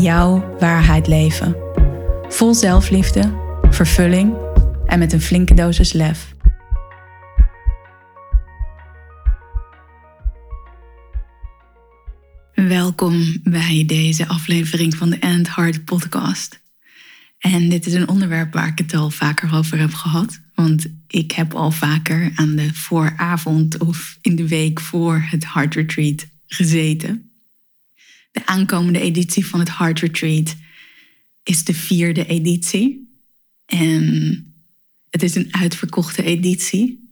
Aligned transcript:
jouw 0.00 0.56
waarheid 0.58 1.06
leven. 1.06 1.56
Vol 2.28 2.54
zelfliefde, 2.54 3.34
vervulling 3.70 4.34
en 4.86 4.98
met 4.98 5.12
een 5.12 5.20
flinke 5.20 5.54
dosis 5.54 5.92
lef. 5.92 6.34
Welkom 12.54 13.36
bij 13.42 13.84
deze 13.86 14.28
aflevering 14.28 14.94
van 14.94 15.10
de 15.10 15.18
End 15.18 15.54
Heart 15.54 15.84
podcast. 15.84 16.60
En 17.38 17.68
dit 17.68 17.86
is 17.86 17.94
een 17.94 18.08
onderwerp 18.08 18.52
waar 18.52 18.68
ik 18.68 18.78
het 18.78 18.94
al 18.94 19.10
vaker 19.10 19.54
over 19.54 19.78
heb 19.78 19.94
gehad. 19.94 20.40
Want 20.54 20.86
ik 21.08 21.32
heb 21.32 21.54
al 21.54 21.70
vaker 21.70 22.32
aan 22.34 22.56
de 22.56 22.74
vooravond 22.74 23.78
of 23.78 24.18
in 24.20 24.36
de 24.36 24.48
week 24.48 24.80
voor 24.80 25.24
het 25.30 25.52
Heart 25.52 25.74
Retreat 25.74 26.26
gezeten 26.46 27.30
de 28.36 28.46
aankomende 28.46 29.00
editie 29.00 29.46
van 29.46 29.60
het 29.60 29.76
Heart 29.76 30.00
Retreat 30.00 30.56
is 31.42 31.64
de 31.64 31.74
vierde 31.74 32.26
editie. 32.26 33.08
En 33.66 34.54
het 35.10 35.22
is 35.22 35.34
een 35.34 35.48
uitverkochte 35.50 36.22
editie. 36.22 37.10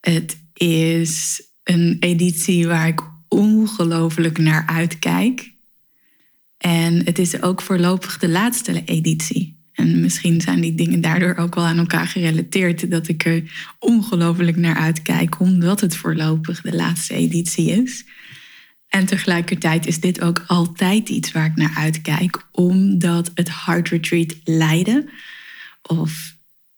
Het 0.00 0.36
is 0.54 1.42
een 1.62 1.96
editie 2.00 2.66
waar 2.66 2.88
ik 2.88 3.00
ongelooflijk 3.28 4.38
naar 4.38 4.66
uitkijk. 4.66 5.52
En 6.58 7.04
het 7.04 7.18
is 7.18 7.42
ook 7.42 7.62
voorlopig 7.62 8.18
de 8.18 8.28
laatste 8.28 8.84
editie. 8.84 9.56
En 9.72 10.00
misschien 10.00 10.40
zijn 10.40 10.60
die 10.60 10.74
dingen 10.74 11.00
daardoor 11.00 11.34
ook 11.34 11.54
wel 11.54 11.64
aan 11.64 11.78
elkaar 11.78 12.06
gerelateerd. 12.06 12.90
Dat 12.90 13.08
ik 13.08 13.24
er 13.24 13.74
ongelooflijk 13.78 14.56
naar 14.56 14.76
uitkijk, 14.76 15.40
omdat 15.40 15.80
het 15.80 15.96
voorlopig 15.96 16.60
de 16.60 16.74
laatste 16.74 17.14
editie 17.14 17.82
is. 17.82 18.04
En 18.92 19.06
tegelijkertijd 19.06 19.86
is 19.86 20.00
dit 20.00 20.20
ook 20.20 20.44
altijd 20.46 21.08
iets 21.08 21.32
waar 21.32 21.46
ik 21.46 21.56
naar 21.56 21.74
uitkijk, 21.76 22.46
omdat 22.50 23.30
het 23.34 23.64
Heart 23.64 23.88
Retreat 23.88 24.34
Leiden, 24.44 25.08
of 25.82 26.36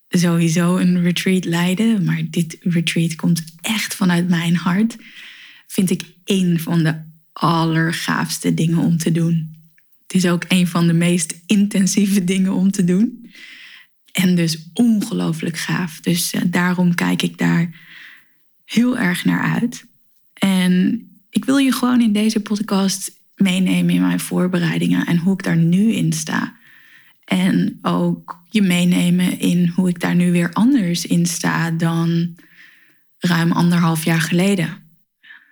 sowieso 0.08 0.76
een 0.76 1.02
retreat 1.02 1.44
leiden, 1.44 2.04
maar 2.04 2.22
dit 2.30 2.56
retreat 2.60 3.14
komt 3.14 3.44
echt 3.60 3.94
vanuit 3.94 4.28
mijn 4.28 4.56
hart, 4.56 4.96
vind 5.66 5.90
ik 5.90 6.02
een 6.24 6.60
van 6.60 6.82
de 6.82 7.02
allergaafste 7.32 8.54
dingen 8.54 8.78
om 8.78 8.96
te 8.98 9.12
doen. 9.12 9.54
Het 10.06 10.14
is 10.14 10.26
ook 10.26 10.44
een 10.48 10.66
van 10.66 10.86
de 10.86 10.92
meest 10.92 11.40
intensieve 11.46 12.24
dingen 12.24 12.52
om 12.52 12.70
te 12.70 12.84
doen. 12.84 13.30
En 14.12 14.34
dus 14.34 14.70
ongelooflijk 14.74 15.56
gaaf. 15.56 16.00
Dus 16.00 16.32
eh, 16.32 16.40
daarom 16.46 16.94
kijk 16.94 17.22
ik 17.22 17.38
daar 17.38 17.70
heel 18.64 18.98
erg 18.98 19.24
naar 19.24 19.60
uit. 19.60 19.84
En 20.34 21.08
ik 21.34 21.44
wil 21.44 21.56
je 21.56 21.72
gewoon 21.72 22.00
in 22.00 22.12
deze 22.12 22.40
podcast 22.40 23.20
meenemen 23.36 23.94
in 23.94 24.00
mijn 24.00 24.20
voorbereidingen 24.20 25.06
en 25.06 25.18
hoe 25.18 25.32
ik 25.32 25.42
daar 25.42 25.56
nu 25.56 25.92
in 25.92 26.12
sta. 26.12 26.56
En 27.24 27.78
ook 27.82 28.42
je 28.48 28.62
meenemen 28.62 29.38
in 29.38 29.72
hoe 29.74 29.88
ik 29.88 30.00
daar 30.00 30.14
nu 30.14 30.32
weer 30.32 30.52
anders 30.52 31.06
in 31.06 31.26
sta 31.26 31.70
dan 31.70 32.36
ruim 33.19 33.53
anderhalf 33.53 34.04
jaar 34.04 34.20
geleden. 34.20 34.69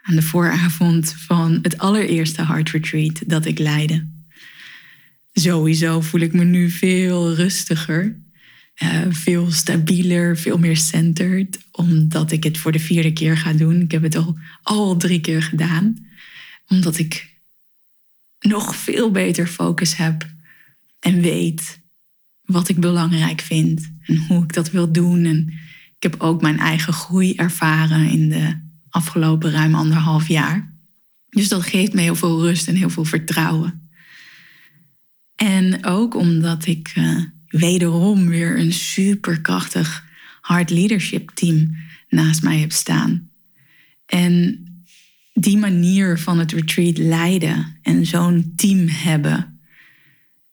Aan 0.03 0.15
de 0.15 0.23
vooravond 0.23 1.15
van 1.19 1.59
het 1.63 1.79
allereerste 1.79 2.47
Heart 2.47 2.71
Retreat 2.71 3.23
dat 3.27 3.45
ik 3.45 3.59
leidde. 3.59 4.07
Sowieso 5.33 6.01
voel 6.01 6.21
ik 6.21 6.33
me 6.33 6.45
nu 6.45 6.71
veel 6.71 7.35
rustiger, 7.35 8.17
uh, 8.83 9.07
veel 9.11 9.51
stabieler, 9.51 10.37
veel 10.37 10.59
meer 10.59 10.77
centered 10.77 11.59
omdat 11.71 12.33
ik 12.33 12.45
het 12.45 12.59
voor 12.59 12.73
de 12.73 12.79
vierde 12.79 13.13
keer 13.13 13.37
ga 13.37 13.53
doen. 13.53 13.81
Ik 13.81 13.91
heb 13.91 14.03
het 14.03 14.17
al, 14.17 14.39
al 14.63 14.97
drie 14.97 15.21
keer 15.21 15.43
gedaan. 15.43 16.07
Omdat 16.69 16.99
ik 16.99 17.31
nog 18.41 18.77
veel 18.77 19.11
beter 19.11 19.47
focus 19.47 19.97
heb 19.97 20.31
en 21.01 21.21
weet 21.21 21.81
wat 22.45 22.69
ik 22.69 22.81
belangrijk 22.81 23.41
vind 23.41 23.93
en 24.03 24.17
hoe 24.27 24.43
ik 24.43 24.53
dat 24.53 24.71
wil 24.71 24.93
doen. 24.93 25.25
En 25.25 25.49
ik 25.97 26.03
heb 26.03 26.21
ook 26.21 26.43
mijn 26.43 26.59
eigen 26.59 26.93
groei 26.93 27.35
ervaren 27.35 28.11
in 28.11 28.29
de 28.29 28.61
afgelopen 28.91 29.51
ruim 29.51 29.75
anderhalf 29.75 30.29
jaar. 30.29 30.75
Dus 31.29 31.49
dat 31.49 31.63
geeft 31.63 31.93
me 31.93 32.01
heel 32.01 32.17
veel 32.17 32.41
rust 32.41 32.69
en 32.69 32.75
heel 32.75 32.91
veel 32.91 33.05
vertrouwen. 33.05 33.91
En 35.37 35.85
ook 35.85 36.15
omdat 36.15 36.67
ik 36.67 36.93
uh, 36.99 37.25
wederom 37.53 38.27
weer 38.27 38.59
een 38.59 38.73
superkrachtig 38.73 40.05
hard 40.41 40.71
leadership 40.71 41.31
team 41.35 41.77
naast 42.09 42.43
mij 42.43 42.59
heb 42.59 42.73
staan. 42.73 43.31
En 44.07 44.65
die 45.35 45.57
manier 45.57 46.19
van 46.19 46.39
het 46.39 46.53
retreat 46.53 46.99
leiden 46.99 47.79
en 47.83 48.07
zo'n 48.07 48.53
team 48.57 48.89
hebben, 48.89 49.61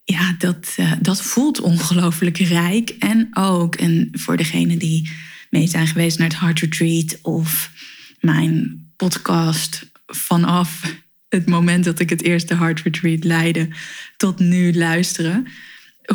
ja, 0.03 0.35
dat, 0.37 0.75
uh, 0.79 0.93
dat 1.01 1.21
voelt 1.21 1.59
ongelooflijk 1.59 2.37
rijk. 2.37 2.89
En 2.89 3.27
ook, 3.33 3.75
en 3.75 4.09
voor 4.11 4.37
degenen 4.37 4.77
die 4.77 5.09
mee 5.49 5.67
zijn 5.67 5.87
geweest 5.87 6.17
naar 6.17 6.27
het 6.27 6.39
Heart 6.39 6.59
Retreat 6.59 7.19
of 7.21 7.71
mijn 8.19 8.83
podcast 8.95 9.89
vanaf 10.05 10.97
het 11.29 11.45
moment 11.45 11.83
dat 11.83 11.99
ik 11.99 12.09
het 12.09 12.23
eerste 12.23 12.55
Heart 12.55 12.81
Retreat 12.81 13.23
leidde 13.23 13.69
tot 14.17 14.39
nu 14.39 14.73
luisteren, 14.73 15.47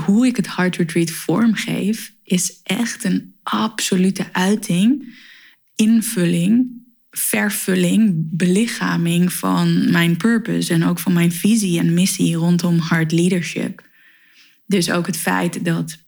hoe 0.00 0.26
ik 0.26 0.36
het 0.36 0.56
Heart 0.56 0.76
Retreat 0.76 1.10
vormgeef, 1.10 2.12
is 2.22 2.60
echt 2.62 3.04
een 3.04 3.34
absolute 3.42 4.32
uiting, 4.32 5.14
invulling, 5.74 6.82
vervulling, 7.10 8.12
belichaming 8.16 9.32
van 9.32 9.90
mijn 9.90 10.16
purpose 10.16 10.72
en 10.72 10.84
ook 10.84 10.98
van 10.98 11.12
mijn 11.12 11.32
visie 11.32 11.78
en 11.78 11.94
missie 11.94 12.34
rondom 12.34 12.78
hard 12.78 13.12
leadership. 13.12 13.84
Dus 14.66 14.90
ook 14.90 15.06
het 15.06 15.16
feit 15.16 15.64
dat 15.64 15.98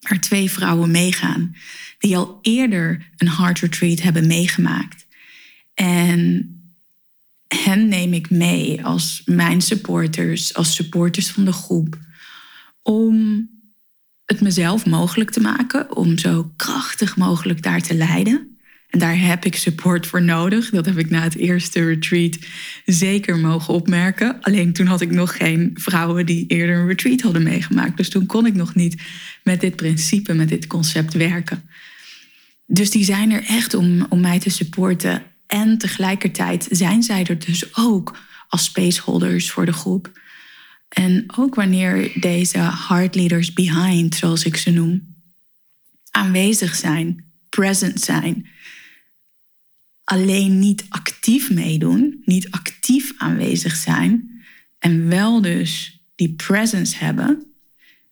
er 0.00 0.20
twee 0.20 0.50
vrouwen 0.50 0.90
meegaan 0.90 1.56
die 1.98 2.16
al 2.16 2.38
eerder 2.42 3.10
een 3.16 3.28
hard 3.28 3.58
retreat 3.58 4.00
hebben 4.00 4.26
meegemaakt. 4.26 5.06
En 5.74 6.54
hen 7.48 7.88
neem 7.88 8.12
ik 8.12 8.30
mee 8.30 8.84
als 8.84 9.22
mijn 9.24 9.60
supporters, 9.60 10.54
als 10.54 10.74
supporters 10.74 11.28
van 11.28 11.44
de 11.44 11.52
groep, 11.52 11.98
om 12.90 13.48
het 14.24 14.40
mezelf 14.40 14.86
mogelijk 14.86 15.30
te 15.30 15.40
maken 15.40 15.96
om 15.96 16.18
zo 16.18 16.52
krachtig 16.56 17.16
mogelijk 17.16 17.62
daar 17.62 17.80
te 17.80 17.94
leiden. 17.94 18.58
En 18.88 18.98
daar 18.98 19.18
heb 19.18 19.44
ik 19.44 19.56
support 19.56 20.06
voor 20.06 20.22
nodig. 20.22 20.70
Dat 20.70 20.86
heb 20.86 20.98
ik 20.98 21.10
na 21.10 21.20
het 21.20 21.36
eerste 21.36 21.84
retreat 21.84 22.38
zeker 22.84 23.38
mogen 23.38 23.74
opmerken. 23.74 24.40
Alleen 24.40 24.72
toen 24.72 24.86
had 24.86 25.00
ik 25.00 25.10
nog 25.10 25.36
geen 25.36 25.70
vrouwen 25.74 26.26
die 26.26 26.46
eerder 26.46 26.76
een 26.76 26.86
retreat 26.86 27.20
hadden 27.20 27.42
meegemaakt. 27.42 27.96
Dus 27.96 28.08
toen 28.08 28.26
kon 28.26 28.46
ik 28.46 28.54
nog 28.54 28.74
niet 28.74 29.02
met 29.42 29.60
dit 29.60 29.76
principe, 29.76 30.34
met 30.34 30.48
dit 30.48 30.66
concept 30.66 31.14
werken. 31.14 31.62
Dus 32.66 32.90
die 32.90 33.04
zijn 33.04 33.30
er 33.30 33.44
echt 33.44 33.74
om, 33.74 34.06
om 34.08 34.20
mij 34.20 34.38
te 34.38 34.50
supporten. 34.50 35.22
En 35.46 35.78
tegelijkertijd 35.78 36.68
zijn 36.70 37.02
zij 37.02 37.24
er 37.24 37.38
dus 37.38 37.76
ook 37.76 38.18
als 38.48 38.64
spaceholders 38.64 39.50
voor 39.50 39.66
de 39.66 39.72
groep. 39.72 40.18
En 40.90 41.24
ook 41.36 41.54
wanneer 41.54 42.12
deze 42.20 42.58
hard 42.58 43.14
leaders 43.14 43.52
behind, 43.52 44.14
zoals 44.14 44.44
ik 44.44 44.56
ze 44.56 44.70
noem, 44.70 45.14
aanwezig 46.10 46.74
zijn, 46.74 47.24
present 47.48 48.00
zijn, 48.00 48.46
alleen 50.04 50.58
niet 50.58 50.84
actief 50.88 51.50
meedoen, 51.50 52.22
niet 52.24 52.50
actief 52.50 53.12
aanwezig 53.16 53.76
zijn 53.76 54.42
en 54.78 55.08
wel 55.08 55.40
dus 55.40 56.00
die 56.14 56.34
presence 56.34 56.96
hebben, 56.96 57.46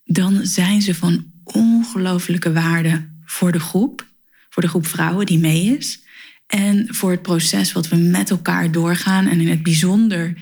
dan 0.04 0.46
zijn 0.46 0.82
ze 0.82 0.94
van 0.94 1.24
ongelooflijke 1.44 2.52
waarde 2.52 3.08
voor 3.24 3.52
de 3.52 3.60
groep, 3.60 4.06
voor 4.48 4.62
de 4.62 4.69
groep 4.69 4.86
vrouwen 4.86 5.26
die 5.26 5.38
mee 5.38 5.76
is 5.78 6.00
en 6.46 6.94
voor 6.94 7.10
het 7.10 7.22
proces 7.22 7.72
wat 7.72 7.88
we 7.88 7.96
met 7.96 8.31
elkaar 8.31 8.72
doorgaan 8.72 9.26
en 9.26 9.40
in 9.40 9.48
het 9.48 9.62
bijzonder 9.62 10.34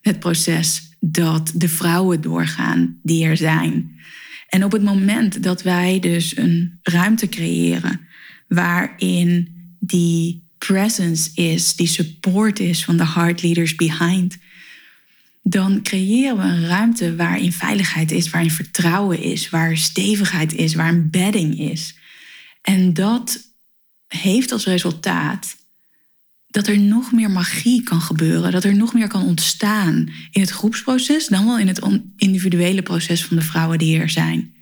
het 0.00 0.18
proces 0.18 0.85
dat 1.10 1.52
de 1.54 1.68
vrouwen 1.68 2.20
doorgaan 2.20 2.98
die 3.02 3.24
er 3.24 3.36
zijn. 3.36 4.00
En 4.48 4.64
op 4.64 4.72
het 4.72 4.82
moment 4.82 5.42
dat 5.42 5.62
wij 5.62 6.00
dus 6.00 6.36
een 6.36 6.78
ruimte 6.82 7.28
creëren 7.28 8.00
waarin 8.48 9.54
die 9.80 10.44
presence 10.58 11.30
is, 11.34 11.76
die 11.76 11.86
support 11.86 12.60
is 12.60 12.84
van 12.84 12.96
de 12.96 13.06
heart 13.06 13.42
leaders 13.42 13.74
behind, 13.74 14.36
dan 15.42 15.82
creëren 15.82 16.36
we 16.36 16.42
een 16.42 16.66
ruimte 16.66 17.16
waarin 17.16 17.52
veiligheid 17.52 18.10
is, 18.10 18.30
waarin 18.30 18.50
vertrouwen 18.50 19.22
is, 19.22 19.50
waar 19.50 19.76
stevigheid 19.76 20.54
is, 20.54 20.74
waar 20.74 20.88
een 20.88 21.10
bedding 21.10 21.58
is. 21.58 21.98
En 22.62 22.94
dat 22.94 23.54
heeft 24.06 24.52
als 24.52 24.64
resultaat 24.64 25.56
dat 26.56 26.66
er 26.66 26.78
nog 26.78 27.12
meer 27.12 27.30
magie 27.30 27.82
kan 27.82 28.00
gebeuren, 28.00 28.52
dat 28.52 28.64
er 28.64 28.76
nog 28.76 28.94
meer 28.94 29.08
kan 29.08 29.22
ontstaan 29.22 30.08
in 30.30 30.40
het 30.40 30.50
groepsproces 30.50 31.26
dan 31.26 31.46
wel 31.46 31.58
in 31.58 31.68
het 31.68 31.80
individuele 32.16 32.82
proces 32.82 33.24
van 33.24 33.36
de 33.36 33.42
vrouwen 33.42 33.78
die 33.78 33.98
er 33.98 34.10
zijn. 34.10 34.54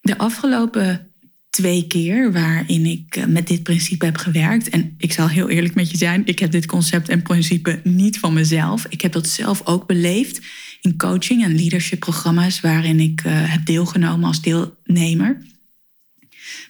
De 0.00 0.18
afgelopen 0.18 1.10
twee 1.50 1.86
keer 1.86 2.32
waarin 2.32 2.86
ik 2.86 3.16
eh, 3.16 3.26
met 3.26 3.46
dit 3.46 3.62
principe 3.62 4.04
heb 4.04 4.16
gewerkt. 4.16 4.68
En 4.68 4.94
ik 4.98 5.12
zal 5.12 5.28
heel 5.28 5.48
eerlijk 5.48 5.74
met 5.74 5.90
je 5.90 5.96
zijn, 5.96 6.22
ik 6.24 6.38
heb 6.38 6.50
dit 6.50 6.66
concept 6.66 7.08
en 7.08 7.22
principe 7.22 7.80
niet 7.84 8.18
van 8.18 8.32
mezelf. 8.32 8.86
Ik 8.88 9.00
heb 9.00 9.12
dat 9.12 9.28
zelf 9.28 9.66
ook 9.66 9.86
beleefd 9.86 10.40
in 10.80 10.96
coaching 10.96 11.44
en 11.44 11.54
leadership 11.54 12.00
programma's 12.00 12.60
waarin 12.60 13.00
ik 13.00 13.24
uh, 13.24 13.32
heb 13.32 13.66
deelgenomen 13.66 14.26
als 14.26 14.42
deelnemer. 14.42 15.38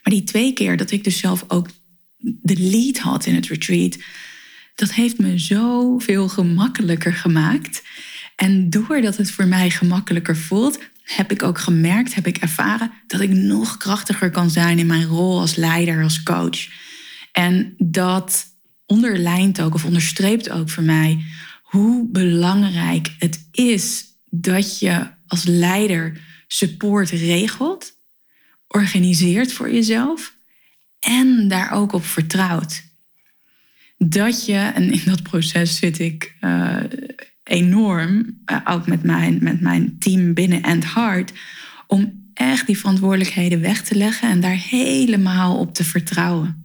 Maar 0.02 0.12
die 0.12 0.24
twee 0.24 0.52
keer 0.52 0.76
dat 0.76 0.90
ik 0.90 1.04
dus 1.04 1.18
zelf 1.18 1.44
ook 1.48 1.68
de 2.43 2.56
lead 2.56 2.99
had 2.99 3.26
in 3.26 3.35
het 3.35 3.47
retreat, 3.47 3.99
dat 4.75 4.93
heeft 4.93 5.19
me 5.19 5.38
zoveel 5.38 6.29
gemakkelijker 6.29 7.12
gemaakt. 7.12 7.82
En 8.37 8.71
doordat 8.71 9.17
het 9.17 9.31
voor 9.31 9.47
mij 9.47 9.71
gemakkelijker 9.71 10.37
voelt, 10.37 10.79
heb 11.03 11.31
ik 11.31 11.43
ook 11.43 11.59
gemerkt, 11.59 12.15
heb 12.15 12.26
ik 12.26 12.37
ervaren 12.37 12.93
dat 13.06 13.21
ik 13.21 13.31
nog 13.31 13.76
krachtiger 13.76 14.31
kan 14.31 14.50
zijn 14.50 14.79
in 14.79 14.87
mijn 14.87 15.05
rol 15.05 15.41
als 15.41 15.55
leider, 15.55 16.03
als 16.03 16.23
coach. 16.23 16.69
En 17.32 17.75
dat 17.79 18.47
onderlijnt 18.87 19.61
ook 19.61 19.75
of 19.75 19.85
onderstreept 19.85 20.50
ook 20.50 20.71
voor 20.71 20.82
mij 20.82 21.25
hoe 21.62 22.09
belangrijk 22.11 23.15
het 23.19 23.49
is 23.50 24.05
dat 24.31 24.79
je 24.79 25.11
als 25.26 25.44
leider 25.44 26.21
support 26.47 27.11
regelt, 27.11 27.93
organiseert 28.67 29.53
voor 29.53 29.73
jezelf 29.73 30.35
en 31.04 31.48
daar 31.48 31.72
ook 31.72 31.92
op 31.92 32.04
vertrouwt. 32.04 32.82
Dat 33.98 34.46
je, 34.46 34.56
en 34.74 34.92
in 34.92 35.02
dat 35.04 35.22
proces 35.22 35.76
zit 35.76 35.98
ik 35.98 36.34
uh, 36.40 36.76
enorm, 37.42 38.42
uh, 38.46 38.60
ook 38.64 38.86
met 38.86 39.02
mijn, 39.02 39.38
met 39.40 39.60
mijn 39.60 39.98
team 39.98 40.34
binnen 40.34 40.62
And 40.62 40.94
Heart, 40.94 41.32
om 41.86 42.30
echt 42.34 42.66
die 42.66 42.78
verantwoordelijkheden 42.78 43.60
weg 43.60 43.82
te 43.82 43.94
leggen 43.94 44.28
en 44.28 44.40
daar 44.40 44.58
helemaal 44.68 45.58
op 45.58 45.74
te 45.74 45.84
vertrouwen. 45.84 46.62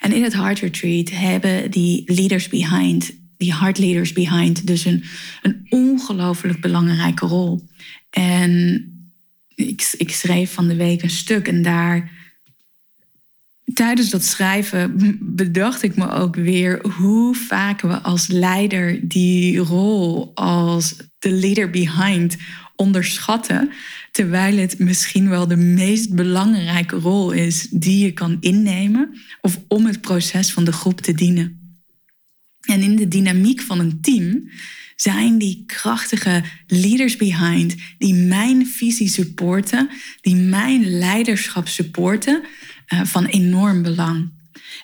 En 0.00 0.12
in 0.12 0.22
het 0.22 0.32
Heart 0.32 0.58
Retreat 0.58 1.10
hebben 1.10 1.70
die 1.70 2.02
leaders 2.06 2.48
behind, 2.48 3.12
die 3.36 3.54
heart 3.54 3.78
leaders 3.78 4.12
behind, 4.12 4.66
dus 4.66 4.84
een, 4.84 5.04
een 5.42 5.66
ongelooflijk 5.68 6.60
belangrijke 6.60 7.26
rol. 7.26 7.68
En 8.10 8.84
ik, 9.54 9.94
ik 9.96 10.10
schreef 10.12 10.52
van 10.52 10.68
de 10.68 10.76
week 10.76 11.02
een 11.02 11.10
stuk 11.10 11.48
en 11.48 11.62
daar 11.62 12.10
tijdens 13.74 14.10
dat 14.10 14.24
schrijven 14.24 15.18
bedacht 15.20 15.82
ik 15.82 15.96
me 15.96 16.10
ook 16.10 16.36
weer 16.36 16.86
hoe 16.88 17.34
vaak 17.34 17.80
we 17.80 18.00
als 18.00 18.26
leider 18.26 19.08
die 19.08 19.58
rol 19.58 20.30
als 20.34 20.96
de 21.18 21.30
leader 21.30 21.70
behind 21.70 22.36
onderschatten. 22.76 23.70
Terwijl 24.10 24.56
het 24.56 24.78
misschien 24.78 25.28
wel 25.28 25.48
de 25.48 25.56
meest 25.56 26.14
belangrijke 26.14 26.96
rol 26.96 27.30
is 27.30 27.68
die 27.70 28.04
je 28.04 28.12
kan 28.12 28.36
innemen 28.40 29.18
of 29.40 29.60
om 29.68 29.86
het 29.86 30.00
proces 30.00 30.52
van 30.52 30.64
de 30.64 30.72
groep 30.72 31.00
te 31.00 31.14
dienen. 31.14 31.60
En 32.60 32.80
in 32.80 32.96
de 32.96 33.08
dynamiek 33.08 33.60
van 33.60 33.78
een 33.78 34.00
team 34.00 34.50
zijn 34.96 35.38
die 35.38 35.62
krachtige 35.66 36.42
leaders 36.66 37.16
behind 37.16 37.74
die 37.98 38.14
mijn 38.14 38.66
visie 38.66 39.08
supporten, 39.08 39.88
die 40.20 40.36
mijn 40.36 40.98
leiderschap 40.98 41.68
supporten, 41.68 42.42
van 43.02 43.24
enorm 43.24 43.82
belang. 43.82 44.30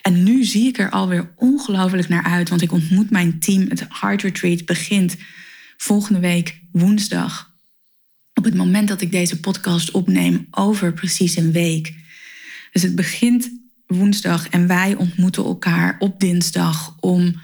En 0.02 0.22
nu 0.22 0.44
zie 0.44 0.66
ik 0.66 0.78
er 0.78 0.90
alweer 0.90 1.32
ongelooflijk 1.37 2.08
naar 2.08 2.25
uit, 2.25 2.49
want 2.49 2.62
ik 2.62 2.72
ontmoet 2.72 3.10
mijn 3.10 3.38
team. 3.38 3.69
Het 3.69 3.87
Heart 3.88 4.22
Retreat 4.22 4.64
begint 4.64 5.16
volgende 5.76 6.20
week 6.20 6.60
woensdag. 6.72 7.52
Op 8.34 8.44
het 8.44 8.55
moment 8.55 8.88
dat 8.88 9.00
ik 9.00 9.10
deze 9.10 9.40
podcast 9.40 9.90
opneem, 9.90 10.46
over 10.50 10.93
precies 10.93 11.37
een 11.37 11.52
week. 11.52 11.94
Dus 12.72 12.82
het 12.82 12.94
begint 12.94 13.50
woensdag 13.87 14.49
en 14.49 14.66
wij 14.66 14.94
ontmoeten 14.94 15.44
elkaar 15.44 15.96
op 15.99 16.20
dinsdag 16.20 16.96
om 17.00 17.40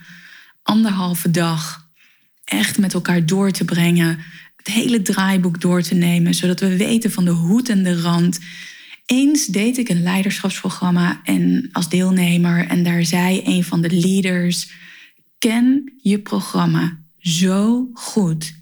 anderhalve 0.63 1.31
dag 1.31 1.89
echt 2.45 2.79
met 2.79 2.95
elkaar 2.95 3.27
door 3.27 3.51
te 3.51 3.65
brengen. 3.65 4.19
Het 4.57 4.67
hele 4.67 5.03
draaiboek 5.03 5.61
door 5.61 5.83
te 5.83 5.95
nemen, 5.95 6.35
zodat 6.35 6.61
we 6.61 6.77
weten 6.77 7.13
van 7.13 7.25
de 7.25 7.31
hoed 7.31 7.69
en 7.69 7.83
de 7.83 8.01
rand 8.01 8.39
eens 9.07 9.47
deed 9.47 9.79
ik 9.79 9.89
een 9.89 10.03
leiderschapsprogramma 10.03 11.21
en 11.25 11.69
als 11.73 11.89
deelnemer 11.89 12.67
en 12.67 12.83
daar 12.83 13.05
zei 13.05 13.41
een 13.45 13.65
van 13.65 13.83
de 13.83 13.91
leaders: 13.91 14.73
ken 15.39 15.93
je 16.03 16.19
programma 16.19 16.99
zo 17.19 17.89
goed. 17.93 18.55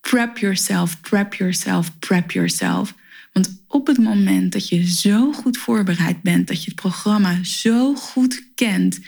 Prep 0.00 0.38
yourself, 0.38 1.00
prep 1.00 1.34
yourself, 1.34 1.98
prep 1.98 2.30
yourself. 2.30 2.94
Want 3.32 3.62
op 3.68 3.86
het 3.86 3.98
moment 3.98 4.52
dat 4.52 4.68
je 4.68 4.90
zo 4.90 5.32
goed 5.32 5.56
voorbereid 5.56 6.22
bent, 6.22 6.48
dat 6.48 6.64
je 6.64 6.70
het 6.70 6.80
programma 6.80 7.44
zo 7.44 7.94
goed 7.94 8.42
kent, 8.54 9.00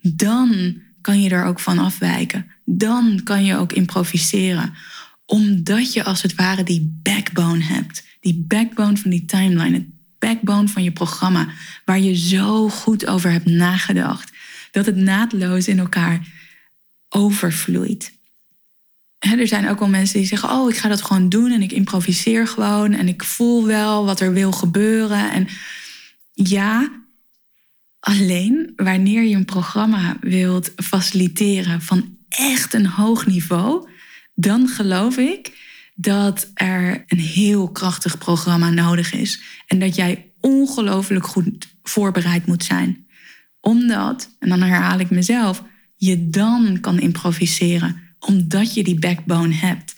dan 0.00 0.80
kan 1.00 1.22
je 1.22 1.30
er 1.30 1.44
ook 1.44 1.60
van 1.60 1.78
afwijken. 1.78 2.50
Dan 2.64 3.20
kan 3.24 3.44
je 3.44 3.56
ook 3.56 3.72
improviseren, 3.72 4.74
omdat 5.26 5.92
je 5.92 6.04
als 6.04 6.22
het 6.22 6.34
ware 6.34 6.62
die 6.62 7.00
backbone 7.02 7.62
hebt 7.62 8.04
die 8.24 8.44
backbone 8.48 8.96
van 8.96 9.10
die 9.10 9.24
timeline, 9.24 9.72
het 9.76 9.86
backbone 10.18 10.68
van 10.68 10.82
je 10.82 10.92
programma, 10.92 11.48
waar 11.84 12.00
je 12.00 12.16
zo 12.16 12.68
goed 12.68 13.06
over 13.06 13.30
hebt 13.30 13.46
nagedacht, 13.46 14.32
dat 14.70 14.86
het 14.86 14.96
naadloos 14.96 15.68
in 15.68 15.78
elkaar 15.78 16.26
overvloeit. 17.08 18.12
er 19.18 19.46
zijn 19.48 19.68
ook 19.68 19.78
wel 19.78 19.88
mensen 19.88 20.18
die 20.18 20.26
zeggen: 20.26 20.50
Oh, 20.50 20.70
ik 20.70 20.76
ga 20.76 20.88
dat 20.88 21.02
gewoon 21.02 21.28
doen 21.28 21.50
en 21.50 21.62
ik 21.62 21.72
improviseer 21.72 22.46
gewoon 22.46 22.92
en 22.92 23.08
ik 23.08 23.24
voel 23.24 23.66
wel 23.66 24.04
wat 24.04 24.20
er 24.20 24.32
wil 24.32 24.52
gebeuren. 24.52 25.32
En 25.32 25.48
ja, 26.32 26.90
alleen 28.00 28.72
wanneer 28.76 29.22
je 29.22 29.36
een 29.36 29.44
programma 29.44 30.16
wilt 30.20 30.72
faciliteren 30.76 31.82
van 31.82 32.16
echt 32.28 32.74
een 32.74 32.86
hoog 32.86 33.26
niveau, 33.26 33.88
dan 34.34 34.68
geloof 34.68 35.16
ik 35.16 35.52
dat 35.94 36.50
er 36.54 37.04
een 37.06 37.18
heel 37.18 37.70
krachtig 37.70 38.18
programma 38.18 38.70
nodig 38.70 39.12
is. 39.12 39.42
En 39.66 39.78
dat 39.78 39.94
jij 39.94 40.32
ongelooflijk 40.40 41.26
goed 41.26 41.68
voorbereid 41.82 42.46
moet 42.46 42.64
zijn. 42.64 43.06
Omdat, 43.60 44.30
en 44.38 44.48
dan 44.48 44.62
herhaal 44.62 44.98
ik 44.98 45.10
mezelf, 45.10 45.62
je 45.96 46.30
dan 46.30 46.80
kan 46.80 46.98
improviseren. 46.98 48.00
Omdat 48.18 48.74
je 48.74 48.84
die 48.84 48.98
backbone 48.98 49.54
hebt. 49.54 49.94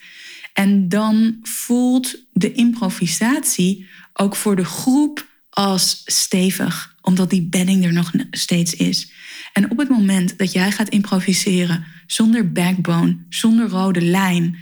En 0.52 0.88
dan 0.88 1.38
voelt 1.42 2.16
de 2.32 2.52
improvisatie 2.52 3.86
ook 4.12 4.36
voor 4.36 4.56
de 4.56 4.64
groep 4.64 5.26
als 5.50 6.02
stevig, 6.04 6.94
omdat 7.00 7.30
die 7.30 7.48
bedding 7.48 7.84
er 7.84 7.92
nog 7.92 8.12
steeds 8.30 8.74
is. 8.74 9.12
En 9.52 9.70
op 9.70 9.78
het 9.78 9.88
moment 9.88 10.38
dat 10.38 10.52
jij 10.52 10.72
gaat 10.72 10.88
improviseren 10.88 11.84
zonder 12.06 12.52
backbone, 12.52 13.16
zonder 13.28 13.68
rode 13.68 14.00
lijn, 14.02 14.56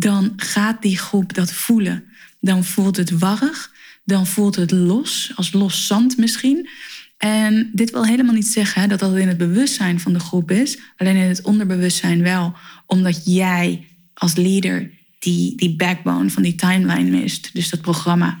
dan 0.00 0.32
gaat 0.36 0.82
die 0.82 0.98
groep 0.98 1.34
dat 1.34 1.52
voelen. 1.52 2.04
Dan 2.40 2.64
voelt 2.64 2.96
het 2.96 3.10
warrig, 3.10 3.72
dan 4.04 4.26
voelt 4.26 4.56
het 4.56 4.70
los, 4.70 5.32
als 5.34 5.52
los 5.52 5.86
zand 5.86 6.16
misschien. 6.16 6.68
En 7.16 7.70
dit 7.72 7.90
wil 7.90 8.06
helemaal 8.06 8.34
niet 8.34 8.46
zeggen 8.46 8.88
dat 8.88 8.98
dat 8.98 9.16
in 9.16 9.28
het 9.28 9.38
bewustzijn 9.38 10.00
van 10.00 10.12
de 10.12 10.20
groep 10.20 10.50
is, 10.50 10.78
alleen 10.96 11.16
in 11.16 11.28
het 11.28 11.42
onderbewustzijn 11.42 12.22
wel, 12.22 12.54
omdat 12.86 13.22
jij 13.24 13.86
als 14.14 14.34
leader 14.34 14.90
die, 15.18 15.56
die 15.56 15.76
backbone 15.76 16.30
van 16.30 16.42
die 16.42 16.54
timeline 16.54 17.10
mist, 17.10 17.50
dus 17.52 17.70
dat 17.70 17.80
programma. 17.80 18.38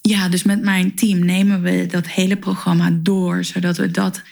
Ja, 0.00 0.28
dus 0.28 0.42
met 0.42 0.62
mijn 0.62 0.94
team 0.94 1.18
nemen 1.18 1.62
we 1.62 1.86
dat 1.86 2.08
hele 2.08 2.36
programma 2.36 2.90
door, 2.92 3.44
zodat 3.44 3.76
we 3.76 3.90
dat 3.90 4.22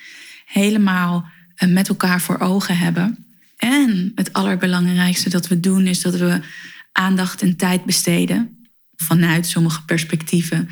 helemaal 0.45 1.27
eh, 1.55 1.69
met 1.69 1.89
elkaar 1.89 2.21
voor 2.21 2.39
ogen 2.39 2.79
hebben. 2.79 3.32
En 3.63 4.13
het 4.15 4.33
allerbelangrijkste 4.33 5.29
dat 5.29 5.49
we 5.49 5.61
doen 5.61 5.87
is 5.87 6.01
dat 6.01 6.15
we 6.15 6.41
aandacht 6.93 7.43
en 7.43 7.57
tijd 7.57 7.85
besteden. 7.85 8.67
Vanuit 8.97 9.47
sommige 9.47 9.85
perspectieven 9.85 10.69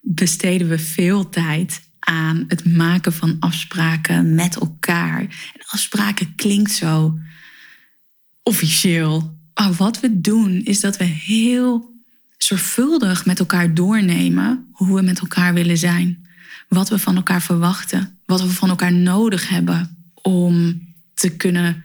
besteden 0.00 0.68
we 0.68 0.78
veel 0.78 1.28
tijd 1.28 1.82
aan 1.98 2.44
het 2.48 2.76
maken 2.76 3.12
van 3.12 3.36
afspraken 3.40 4.34
met 4.34 4.56
elkaar. 4.56 5.20
En 5.20 5.66
afspraken 5.66 6.34
klinkt 6.34 6.70
zo 6.70 7.18
officieel. 8.42 9.38
Maar 9.54 9.72
wat 9.72 10.00
we 10.00 10.20
doen 10.20 10.64
is 10.64 10.80
dat 10.80 10.96
we 10.96 11.04
heel 11.04 11.94
zorgvuldig 12.38 13.24
met 13.24 13.38
elkaar 13.38 13.74
doornemen 13.74 14.68
hoe 14.72 14.96
we 14.96 15.02
met 15.02 15.20
elkaar 15.20 15.54
willen 15.54 15.78
zijn. 15.78 16.26
Wat 16.68 16.88
we 16.88 16.98
van 16.98 17.16
elkaar 17.16 17.42
verwachten. 17.42 18.18
Wat 18.26 18.42
we 18.42 18.48
van 18.48 18.68
elkaar 18.68 18.92
nodig 18.92 19.48
hebben 19.48 19.96
om 20.14 20.82
te 21.14 21.28
kunnen 21.36 21.84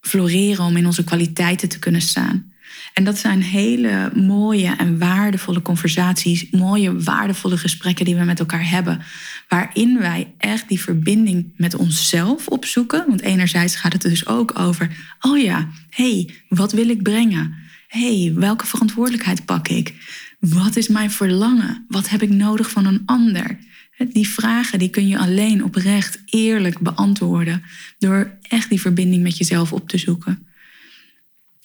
floreren, 0.00 0.64
om 0.64 0.76
in 0.76 0.86
onze 0.86 1.04
kwaliteiten 1.04 1.68
te 1.68 1.78
kunnen 1.78 2.00
staan. 2.00 2.52
En 2.94 3.04
dat 3.04 3.18
zijn 3.18 3.42
hele 3.42 4.10
mooie 4.14 4.74
en 4.76 4.98
waardevolle 4.98 5.62
conversaties, 5.62 6.50
mooie, 6.50 7.02
waardevolle 7.02 7.56
gesprekken 7.56 8.04
die 8.04 8.16
we 8.16 8.24
met 8.24 8.38
elkaar 8.38 8.70
hebben. 8.70 9.02
Waarin 9.48 9.98
wij 9.98 10.34
echt 10.38 10.68
die 10.68 10.80
verbinding 10.80 11.52
met 11.56 11.74
onszelf 11.74 12.48
opzoeken. 12.48 13.04
Want 13.08 13.20
enerzijds 13.20 13.76
gaat 13.76 13.92
het 13.92 14.02
dus 14.02 14.26
ook 14.26 14.58
over, 14.58 14.96
oh 15.20 15.38
ja, 15.38 15.68
hey, 15.90 16.30
wat 16.48 16.72
wil 16.72 16.88
ik 16.88 17.02
brengen? 17.02 17.66
hey, 17.88 18.32
welke 18.34 18.66
verantwoordelijkheid 18.66 19.44
pak 19.44 19.68
ik? 19.68 19.94
Wat 20.40 20.76
is 20.76 20.88
mijn 20.88 21.10
verlangen? 21.10 21.84
Wat 21.88 22.08
heb 22.08 22.22
ik 22.22 22.30
nodig 22.30 22.70
van 22.70 22.86
een 22.86 23.02
ander? 23.06 23.58
Die 23.98 24.28
vragen 24.28 24.78
die 24.78 24.88
kun 24.88 25.08
je 25.08 25.18
alleen 25.18 25.64
oprecht 25.64 26.20
eerlijk 26.24 26.78
beantwoorden 26.78 27.62
door 27.98 28.38
echt 28.42 28.68
die 28.68 28.80
verbinding 28.80 29.22
met 29.22 29.38
jezelf 29.38 29.72
op 29.72 29.88
te 29.88 29.98
zoeken. 29.98 30.46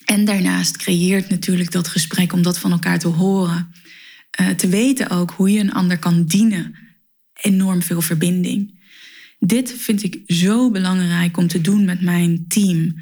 En 0.06 0.26
daarnaast 0.26 0.78
creëert 0.78 1.30
natuurlijk 1.30 1.72
dat 1.72 1.88
gesprek 1.88 2.34
om 2.34 2.42
dat 2.42 2.60
van 2.60 2.72
elkaar 2.72 3.00
te 3.00 3.08
horen. 3.08 3.74
Uh, 4.42 4.50
te 4.50 4.68
weten 4.68 5.10
ook 5.10 5.32
hoe 5.32 5.52
je 5.52 5.60
een 5.60 5.74
ander 5.74 6.00
kan 6.00 6.26
dienen. 6.26 6.76
Enorm 7.34 7.82
veel 7.82 8.02
verbinding. 8.02 8.80
Dit 9.40 9.74
vind 9.78 10.04
ik 10.04 10.22
zo 10.28 10.72
belangrijk 10.72 11.38
om 11.38 11.48
te 11.48 11.62
doen 11.62 11.86
met 11.86 12.02
mijn 12.02 12.46
team. 12.48 12.96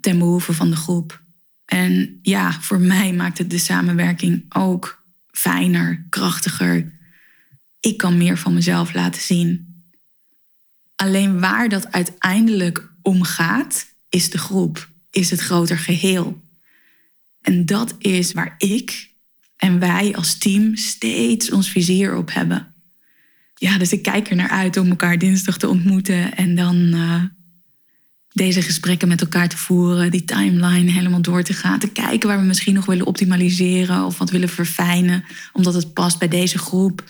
Ten 0.00 0.18
behoeve 0.18 0.52
van 0.52 0.70
de 0.70 0.76
groep. 0.76 1.22
En 1.64 2.18
ja, 2.22 2.60
voor 2.60 2.80
mij 2.80 3.12
maakt 3.12 3.38
het 3.38 3.50
de 3.50 3.58
samenwerking 3.58 4.44
ook 4.48 5.04
fijner, 5.30 6.06
krachtiger. 6.08 6.97
Ik 7.80 7.96
kan 7.96 8.16
meer 8.16 8.38
van 8.38 8.54
mezelf 8.54 8.94
laten 8.94 9.22
zien. 9.22 9.82
Alleen 10.96 11.40
waar 11.40 11.68
dat 11.68 11.92
uiteindelijk 11.92 12.90
om 13.02 13.22
gaat, 13.22 13.86
is 14.08 14.30
de 14.30 14.38
groep 14.38 14.88
is 15.10 15.30
het 15.30 15.40
groter 15.40 15.78
geheel. 15.78 16.40
En 17.42 17.66
dat 17.66 17.94
is 17.98 18.32
waar 18.32 18.54
ik 18.58 19.10
en 19.56 19.78
wij 19.78 20.14
als 20.14 20.38
team 20.38 20.76
steeds 20.76 21.50
ons 21.50 21.68
vizier 21.68 22.16
op 22.16 22.32
hebben. 22.32 22.74
Ja, 23.54 23.78
dus 23.78 23.92
ik 23.92 24.02
kijk 24.02 24.30
er 24.30 24.36
naar 24.36 24.50
uit 24.50 24.76
om 24.76 24.88
elkaar 24.88 25.18
dinsdag 25.18 25.58
te 25.58 25.68
ontmoeten 25.68 26.36
en 26.36 26.54
dan 26.54 26.76
uh, 26.76 27.22
deze 28.32 28.62
gesprekken 28.62 29.08
met 29.08 29.20
elkaar 29.20 29.48
te 29.48 29.56
voeren, 29.56 30.10
die 30.10 30.24
timeline 30.24 30.90
helemaal 30.90 31.22
door 31.22 31.42
te 31.42 31.52
gaan, 31.52 31.78
te 31.78 31.92
kijken 31.92 32.28
waar 32.28 32.40
we 32.40 32.46
misschien 32.46 32.74
nog 32.74 32.86
willen 32.86 33.06
optimaliseren 33.06 34.04
of 34.04 34.18
wat 34.18 34.30
willen 34.30 34.48
verfijnen, 34.48 35.24
omdat 35.52 35.74
het 35.74 35.92
past 35.92 36.18
bij 36.18 36.28
deze 36.28 36.58
groep 36.58 37.04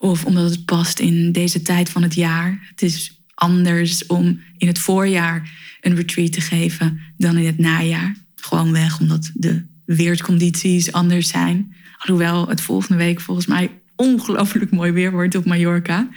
of 0.00 0.24
omdat 0.24 0.50
het 0.50 0.64
past 0.64 0.98
in 0.98 1.32
deze 1.32 1.62
tijd 1.62 1.88
van 1.88 2.02
het 2.02 2.14
jaar. 2.14 2.58
Het 2.70 2.82
is 2.82 3.20
anders 3.34 4.06
om 4.06 4.40
in 4.58 4.66
het 4.66 4.78
voorjaar 4.78 5.50
een 5.80 5.94
retreat 5.94 6.32
te 6.32 6.40
geven 6.40 7.00
dan 7.16 7.36
in 7.36 7.46
het 7.46 7.58
najaar. 7.58 8.16
Gewoon 8.34 8.72
weg 8.72 9.00
omdat 9.00 9.30
de 9.34 9.62
weerscondities 9.84 10.92
anders 10.92 11.28
zijn. 11.28 11.74
Alhoewel 11.98 12.48
het 12.48 12.60
volgende 12.60 12.96
week 12.96 13.20
volgens 13.20 13.46
mij 13.46 13.70
ongelooflijk 13.96 14.70
mooi 14.70 14.92
weer 14.92 15.10
wordt 15.10 15.34
op 15.34 15.44
Mallorca. 15.44 16.08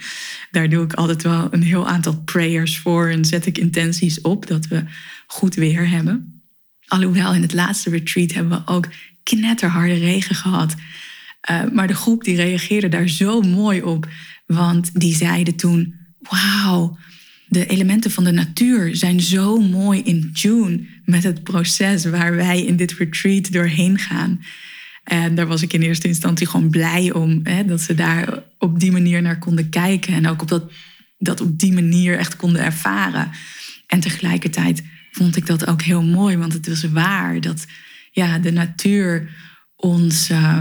Daar 0.50 0.68
doe 0.68 0.84
ik 0.84 0.92
altijd 0.92 1.22
wel 1.22 1.48
een 1.50 1.62
heel 1.62 1.88
aantal 1.88 2.22
prayers 2.24 2.78
voor 2.78 3.08
en 3.08 3.24
zet 3.24 3.46
ik 3.46 3.58
intenties 3.58 4.20
op 4.20 4.46
dat 4.46 4.66
we 4.66 4.84
goed 5.26 5.54
weer 5.54 5.88
hebben. 5.88 6.42
Alhoewel 6.86 7.34
in 7.34 7.42
het 7.42 7.54
laatste 7.54 7.90
retreat 7.90 8.32
hebben 8.32 8.58
we 8.58 8.72
ook 8.72 8.88
knetterharde 9.22 9.94
regen 9.94 10.34
gehad. 10.34 10.74
Uh, 11.50 11.62
maar 11.72 11.86
de 11.86 11.94
groep 11.94 12.24
die 12.24 12.36
reageerde 12.36 12.88
daar 12.88 13.08
zo 13.08 13.40
mooi 13.40 13.82
op. 13.82 14.08
Want 14.46 15.00
die 15.00 15.14
zeiden 15.14 15.54
toen: 15.54 15.94
Wauw, 16.20 16.98
de 17.48 17.66
elementen 17.66 18.10
van 18.10 18.24
de 18.24 18.32
natuur 18.32 18.96
zijn 18.96 19.20
zo 19.20 19.60
mooi 19.60 20.02
in 20.02 20.30
tune 20.32 20.86
met 21.04 21.22
het 21.22 21.42
proces 21.42 22.04
waar 22.04 22.34
wij 22.34 22.64
in 22.64 22.76
dit 22.76 22.92
retreat 22.92 23.52
doorheen 23.52 23.98
gaan. 23.98 24.40
En 25.04 25.34
daar 25.34 25.46
was 25.46 25.62
ik 25.62 25.72
in 25.72 25.82
eerste 25.82 26.08
instantie 26.08 26.46
gewoon 26.46 26.70
blij 26.70 27.12
om, 27.12 27.40
hè, 27.42 27.64
dat 27.64 27.80
ze 27.80 27.94
daar 27.94 28.42
op 28.58 28.80
die 28.80 28.92
manier 28.92 29.22
naar 29.22 29.38
konden 29.38 29.68
kijken 29.68 30.14
en 30.14 30.26
ook 30.26 30.42
op 30.42 30.48
dat, 30.48 30.72
dat 31.18 31.40
op 31.40 31.58
die 31.58 31.72
manier 31.72 32.18
echt 32.18 32.36
konden 32.36 32.62
ervaren. 32.64 33.30
En 33.86 34.00
tegelijkertijd 34.00 34.82
vond 35.10 35.36
ik 35.36 35.46
dat 35.46 35.66
ook 35.66 35.82
heel 35.82 36.02
mooi, 36.02 36.36
want 36.36 36.52
het 36.52 36.68
was 36.68 36.82
waar 36.82 37.40
dat 37.40 37.66
ja, 38.12 38.38
de 38.38 38.52
natuur 38.52 39.28
ons. 39.76 40.30
Uh, 40.30 40.58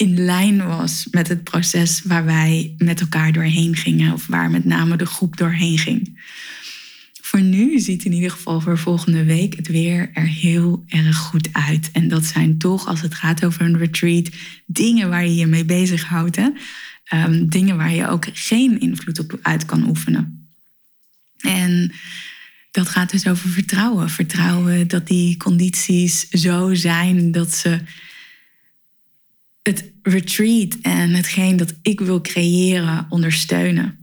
in 0.00 0.24
lijn 0.24 0.66
was 0.66 1.06
met 1.10 1.28
het 1.28 1.44
proces 1.44 2.02
waar 2.02 2.24
wij 2.24 2.74
met 2.78 3.00
elkaar 3.00 3.32
doorheen 3.32 3.76
gingen, 3.76 4.12
of 4.12 4.26
waar 4.26 4.50
met 4.50 4.64
name 4.64 4.96
de 4.96 5.06
groep 5.06 5.36
doorheen 5.36 5.78
ging. 5.78 6.20
Voor 7.20 7.40
nu 7.40 7.78
ziet 7.78 8.04
in 8.04 8.12
ieder 8.12 8.30
geval 8.30 8.60
voor 8.60 8.78
volgende 8.78 9.24
week 9.24 9.56
het 9.56 9.68
weer 9.68 10.10
er 10.12 10.26
heel 10.26 10.84
erg 10.86 11.16
goed 11.16 11.48
uit. 11.52 11.90
En 11.92 12.08
dat 12.08 12.24
zijn 12.24 12.58
toch, 12.58 12.86
als 12.86 13.00
het 13.00 13.14
gaat 13.14 13.44
over 13.44 13.62
een 13.62 13.78
retreat, 13.78 14.28
dingen 14.66 15.08
waar 15.08 15.24
je 15.24 15.34
je 15.34 15.46
mee 15.46 15.64
bezighoudt. 15.64 16.36
Hè? 16.36 16.48
Um, 17.14 17.48
dingen 17.48 17.76
waar 17.76 17.94
je 17.94 18.08
ook 18.08 18.26
geen 18.32 18.80
invloed 18.80 19.18
op 19.18 19.38
uit 19.42 19.64
kan 19.64 19.88
oefenen. 19.88 20.48
En 21.38 21.92
dat 22.70 22.88
gaat 22.88 23.10
dus 23.10 23.26
over 23.26 23.48
vertrouwen. 23.48 24.10
Vertrouwen 24.10 24.88
dat 24.88 25.06
die 25.06 25.36
condities 25.36 26.28
zo 26.28 26.74
zijn 26.74 27.32
dat 27.32 27.54
ze 27.54 27.80
het 29.62 29.84
retreat 30.02 30.76
en 30.82 31.10
hetgeen 31.10 31.56
dat 31.56 31.74
ik 31.82 32.00
wil 32.00 32.20
creëren 32.20 33.06
ondersteunen. 33.08 33.98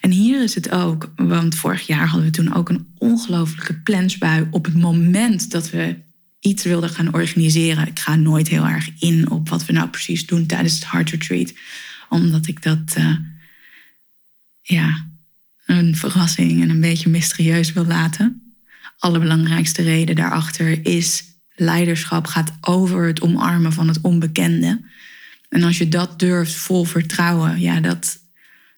En 0.00 0.10
hier 0.10 0.42
is 0.42 0.54
het 0.54 0.70
ook, 0.70 1.12
want 1.16 1.54
vorig 1.54 1.86
jaar 1.86 2.06
hadden 2.06 2.26
we 2.26 2.36
toen 2.36 2.54
ook 2.54 2.68
een 2.68 2.86
ongelofelijke 2.98 3.74
plensbui 3.74 4.46
op 4.50 4.64
het 4.64 4.74
moment 4.74 5.50
dat 5.50 5.70
we 5.70 5.96
iets 6.40 6.64
wilden 6.64 6.90
gaan 6.90 7.14
organiseren. 7.14 7.86
Ik 7.86 7.98
ga 7.98 8.16
nooit 8.16 8.48
heel 8.48 8.66
erg 8.66 8.90
in 8.98 9.30
op 9.30 9.48
wat 9.48 9.64
we 9.64 9.72
nou 9.72 9.88
precies 9.88 10.26
doen 10.26 10.46
tijdens 10.46 10.74
het 10.74 10.90
Heart 10.90 11.10
Retreat, 11.10 11.52
omdat 12.08 12.46
ik 12.46 12.62
dat 12.62 12.94
uh, 12.98 13.16
ja, 14.62 15.06
een 15.66 15.96
verrassing 15.96 16.62
en 16.62 16.70
een 16.70 16.80
beetje 16.80 17.08
mysterieus 17.08 17.72
wil 17.72 17.86
laten. 17.86 18.54
Allerbelangrijkste 18.98 19.82
reden 19.82 20.14
daarachter 20.14 20.86
is 20.86 21.24
leiderschap 21.62 22.26
gaat 22.26 22.52
over 22.60 23.06
het 23.06 23.20
omarmen 23.20 23.72
van 23.72 23.88
het 23.88 24.00
onbekende. 24.00 24.80
En 25.48 25.62
als 25.62 25.78
je 25.78 25.88
dat 25.88 26.18
durft 26.18 26.54
vol 26.54 26.84
vertrouwen, 26.84 27.60
ja, 27.60 27.80
dat, 27.80 28.18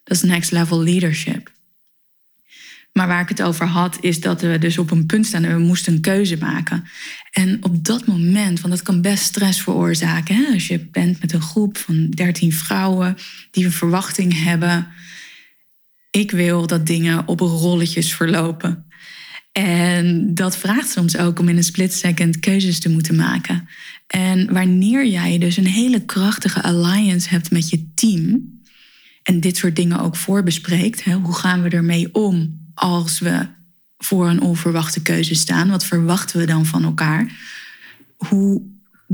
dat 0.05 0.17
is 0.17 0.23
next 0.23 0.50
level 0.50 0.83
leadership. 0.83 1.53
Maar 2.95 3.07
waar 3.07 3.21
ik 3.21 3.29
het 3.29 3.43
over 3.43 3.67
had, 3.67 3.99
is 4.00 4.21
dat 4.21 4.41
we 4.41 4.59
dus 4.59 4.79
op 4.79 4.91
een 4.91 5.07
punt 5.07 5.26
staan 5.26 5.45
en 5.45 5.57
we 5.57 5.62
moesten 5.62 5.93
een 5.93 6.00
keuze 6.00 6.37
maken. 6.37 6.85
En 7.31 7.64
op 7.64 7.85
dat 7.85 8.07
moment, 8.07 8.61
want 8.61 8.73
dat 8.75 8.83
kan 8.83 9.00
best 9.00 9.25
stress 9.25 9.62
veroorzaken. 9.62 10.37
Hè? 10.37 10.53
Als 10.53 10.67
je 10.67 10.79
bent 10.79 11.21
met 11.21 11.33
een 11.33 11.43
groep 11.43 11.79
van 11.79 12.11
13 12.11 12.53
vrouwen 12.53 13.17
die 13.50 13.64
een 13.64 13.73
verwachting 13.73 14.43
hebben. 14.45 14.87
Ik 16.11 16.31
wil 16.31 16.67
dat 16.67 16.87
dingen 16.87 17.29
op 17.29 17.41
rolletjes 17.41 18.14
verlopen. 18.14 18.85
En 19.63 20.35
dat 20.35 20.57
vraagt 20.57 20.91
soms 20.91 21.17
ook 21.17 21.39
om 21.39 21.49
in 21.49 21.57
een 21.57 21.65
split 21.65 21.95
second 21.95 22.39
keuzes 22.39 22.81
te 22.81 22.89
moeten 22.89 23.17
maken. 23.17 23.69
En 24.07 24.53
wanneer 24.53 25.07
jij 25.07 25.39
dus 25.39 25.57
een 25.57 25.67
hele 25.67 26.05
krachtige 26.05 26.63
alliance 26.63 27.29
hebt 27.29 27.51
met 27.51 27.69
je 27.69 27.93
team 27.95 28.53
en 29.23 29.41
dit 29.41 29.57
soort 29.57 29.77
dingen 29.77 30.01
ook 30.01 30.17
voorbespreekt, 30.17 31.05
hè, 31.05 31.15
hoe 31.15 31.35
gaan 31.35 31.63
we 31.63 31.69
ermee 31.69 32.15
om 32.15 32.61
als 32.75 33.19
we 33.19 33.47
voor 33.99 34.29
een 34.29 34.41
onverwachte 34.41 35.03
keuze 35.03 35.35
staan? 35.35 35.71
Wat 35.71 35.85
verwachten 35.85 36.39
we 36.39 36.47
dan 36.47 36.67
van 36.67 36.85
elkaar? 36.85 37.33
Hoe 38.17 38.63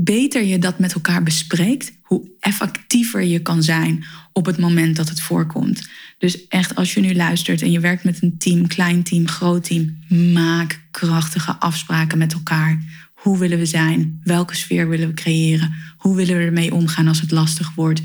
beter 0.03 0.43
je 0.43 0.59
dat 0.59 0.79
met 0.79 0.93
elkaar 0.93 1.23
bespreekt, 1.23 1.93
hoe 2.01 2.29
effectiever 2.39 3.23
je 3.23 3.39
kan 3.39 3.63
zijn 3.63 4.05
op 4.33 4.45
het 4.45 4.57
moment 4.57 4.95
dat 4.95 5.09
het 5.09 5.21
voorkomt. 5.21 5.89
Dus 6.17 6.47
echt, 6.47 6.75
als 6.75 6.93
je 6.93 6.99
nu 6.99 7.15
luistert 7.15 7.61
en 7.61 7.71
je 7.71 7.79
werkt 7.79 8.03
met 8.03 8.21
een 8.21 8.37
team, 8.37 8.67
klein 8.67 9.03
team, 9.03 9.27
groot 9.27 9.63
team, 9.63 9.97
maak 10.33 10.81
krachtige 10.91 11.59
afspraken 11.59 12.17
met 12.17 12.33
elkaar. 12.33 12.83
Hoe 13.13 13.37
willen 13.37 13.57
we 13.57 13.65
zijn? 13.65 14.19
Welke 14.23 14.55
sfeer 14.55 14.89
willen 14.89 15.07
we 15.07 15.13
creëren? 15.13 15.73
Hoe 15.97 16.15
willen 16.15 16.37
we 16.37 16.43
ermee 16.43 16.73
omgaan 16.73 17.07
als 17.07 17.21
het 17.21 17.31
lastig 17.31 17.75
wordt? 17.75 18.01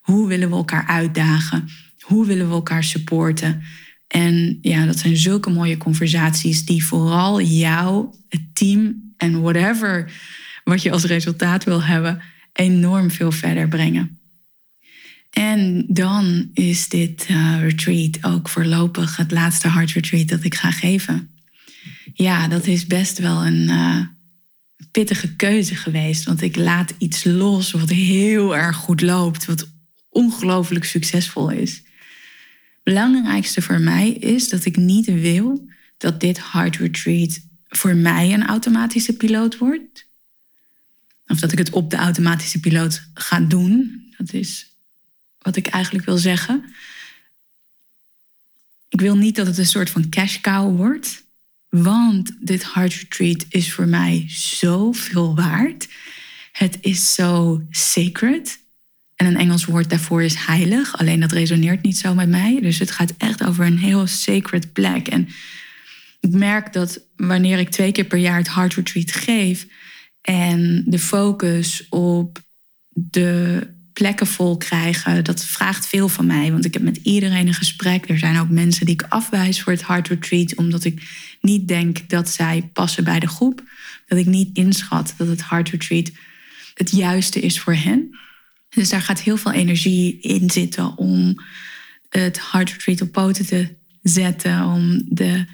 Hoe 0.00 0.28
willen 0.28 0.48
we 0.48 0.54
elkaar 0.54 0.86
uitdagen? 0.86 1.68
Hoe 2.00 2.26
willen 2.26 2.48
we 2.48 2.54
elkaar 2.54 2.84
supporten? 2.84 3.62
En 4.08 4.58
ja, 4.62 4.86
dat 4.86 4.98
zijn 4.98 5.16
zulke 5.16 5.50
mooie 5.50 5.76
conversaties 5.76 6.64
die 6.64 6.84
vooral 6.84 7.40
jou, 7.40 8.14
het 8.28 8.54
team 8.54 9.12
en 9.16 9.40
whatever 9.40 10.10
wat 10.68 10.82
je 10.82 10.90
als 10.90 11.04
resultaat 11.04 11.64
wil 11.64 11.82
hebben, 11.82 12.22
enorm 12.52 13.10
veel 13.10 13.32
verder 13.32 13.68
brengen. 13.68 14.18
En 15.30 15.84
dan 15.88 16.50
is 16.54 16.88
dit 16.88 17.26
uh, 17.30 17.60
retreat 17.60 18.18
ook 18.24 18.48
voorlopig 18.48 19.16
het 19.16 19.30
laatste 19.30 19.68
hard 19.68 19.92
retreat 19.92 20.28
dat 20.28 20.44
ik 20.44 20.54
ga 20.54 20.70
geven. 20.70 21.30
Ja, 22.14 22.48
dat 22.48 22.66
is 22.66 22.86
best 22.86 23.18
wel 23.18 23.46
een 23.46 23.68
uh, 23.68 24.00
pittige 24.90 25.36
keuze 25.36 25.74
geweest. 25.74 26.24
Want 26.24 26.42
ik 26.42 26.56
laat 26.56 26.94
iets 26.98 27.24
los 27.24 27.70
wat 27.70 27.90
heel 27.90 28.56
erg 28.56 28.76
goed 28.76 29.00
loopt, 29.00 29.44
wat 29.44 29.68
ongelooflijk 30.08 30.84
succesvol 30.84 31.50
is. 31.50 31.82
Belangrijkste 32.82 33.62
voor 33.62 33.80
mij 33.80 34.10
is 34.10 34.48
dat 34.48 34.64
ik 34.64 34.76
niet 34.76 35.06
wil 35.06 35.68
dat 35.96 36.20
dit 36.20 36.52
Heart 36.52 36.76
Retreat 36.76 37.40
voor 37.68 37.96
mij 37.96 38.32
een 38.32 38.46
automatische 38.46 39.16
piloot 39.16 39.58
wordt. 39.58 40.05
Of 41.26 41.40
dat 41.40 41.52
ik 41.52 41.58
het 41.58 41.70
op 41.70 41.90
de 41.90 41.96
automatische 41.96 42.60
piloot 42.60 43.02
ga 43.14 43.40
doen. 43.40 44.04
Dat 44.16 44.32
is 44.32 44.70
wat 45.38 45.56
ik 45.56 45.66
eigenlijk 45.66 46.04
wil 46.04 46.18
zeggen. 46.18 46.64
Ik 48.88 49.00
wil 49.00 49.16
niet 49.16 49.36
dat 49.36 49.46
het 49.46 49.58
een 49.58 49.66
soort 49.66 49.90
van 49.90 50.08
cash 50.08 50.40
cow 50.40 50.76
wordt. 50.76 51.24
Want 51.68 52.32
dit 52.40 52.72
Heart 52.72 52.94
Retreat 52.94 53.46
is 53.48 53.72
voor 53.72 53.88
mij 53.88 54.24
zoveel 54.28 55.34
waard. 55.34 55.88
Het 56.52 56.78
is 56.80 57.14
zo 57.14 57.62
sacred. 57.70 58.58
En 59.16 59.26
een 59.26 59.36
Engels 59.36 59.64
woord 59.64 59.90
daarvoor 59.90 60.22
is 60.22 60.34
heilig. 60.34 60.98
Alleen 60.98 61.20
dat 61.20 61.32
resoneert 61.32 61.82
niet 61.82 61.98
zo 61.98 62.14
met 62.14 62.28
mij. 62.28 62.58
Dus 62.60 62.78
het 62.78 62.90
gaat 62.90 63.14
echt 63.18 63.44
over 63.44 63.66
een 63.66 63.78
heel 63.78 64.06
sacred 64.06 64.72
plek. 64.72 65.08
En 65.08 65.28
ik 66.20 66.30
merk 66.30 66.72
dat 66.72 67.00
wanneer 67.16 67.58
ik 67.58 67.70
twee 67.70 67.92
keer 67.92 68.04
per 68.04 68.18
jaar 68.18 68.38
het 68.38 68.54
Heart 68.54 68.74
Retreat 68.74 69.12
geef 69.12 69.66
en 70.26 70.82
de 70.86 70.98
focus 70.98 71.86
op 71.88 72.38
de 72.88 73.60
plekken 73.92 74.26
vol 74.26 74.56
krijgen, 74.56 75.24
dat 75.24 75.44
vraagt 75.44 75.86
veel 75.86 76.08
van 76.08 76.26
mij. 76.26 76.52
Want 76.52 76.64
ik 76.64 76.72
heb 76.74 76.82
met 76.82 76.96
iedereen 76.96 77.46
een 77.46 77.54
gesprek. 77.54 78.08
Er 78.08 78.18
zijn 78.18 78.38
ook 78.38 78.48
mensen 78.48 78.86
die 78.86 78.94
ik 78.94 79.06
afwijs 79.08 79.62
voor 79.62 79.72
het 79.72 79.86
Heart 79.86 80.08
Retreat, 80.08 80.54
omdat 80.54 80.84
ik 80.84 81.08
niet 81.40 81.68
denk 81.68 82.08
dat 82.08 82.28
zij 82.28 82.70
passen 82.72 83.04
bij 83.04 83.20
de 83.20 83.28
groep. 83.28 83.62
Dat 84.06 84.18
ik 84.18 84.26
niet 84.26 84.56
inschat 84.56 85.14
dat 85.16 85.28
het 85.28 85.48
Heart 85.48 85.70
Retreat 85.70 86.10
het 86.74 86.90
juiste 86.90 87.40
is 87.40 87.60
voor 87.60 87.74
hen. 87.74 88.18
Dus 88.68 88.88
daar 88.88 89.02
gaat 89.02 89.20
heel 89.20 89.36
veel 89.36 89.52
energie 89.52 90.20
in 90.20 90.50
zitten 90.50 90.96
om 90.96 91.42
het 92.08 92.50
Heart 92.50 92.70
Retreat 92.70 93.00
op 93.00 93.12
poten 93.12 93.46
te 93.46 93.74
zetten, 94.02 94.64
om 94.64 95.02
de 95.08 95.44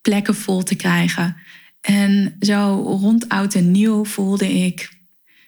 plekken 0.00 0.34
vol 0.34 0.62
te 0.62 0.74
krijgen. 0.74 1.36
En 1.80 2.36
zo 2.40 2.82
rond 3.00 3.28
oud 3.28 3.54
en 3.54 3.70
nieuw 3.70 4.04
voelde 4.04 4.48
ik, 4.48 4.98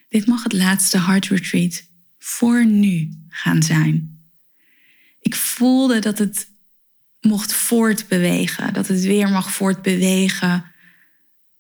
dit 0.09 0.27
mag 0.27 0.43
het 0.43 0.53
laatste 0.53 0.99
Heart 0.99 1.27
Retreat 1.27 1.85
voor 2.19 2.67
nu 2.67 3.09
gaan 3.29 3.63
zijn. 3.63 4.21
Ik 5.21 5.35
voelde 5.35 5.99
dat 5.99 6.19
het 6.19 6.49
mocht 7.21 7.53
voortbewegen, 7.53 8.75
dat 8.75 8.87
het 8.89 9.01
weer 9.01 9.29
mag 9.29 9.53
voortbewegen, 9.53 10.65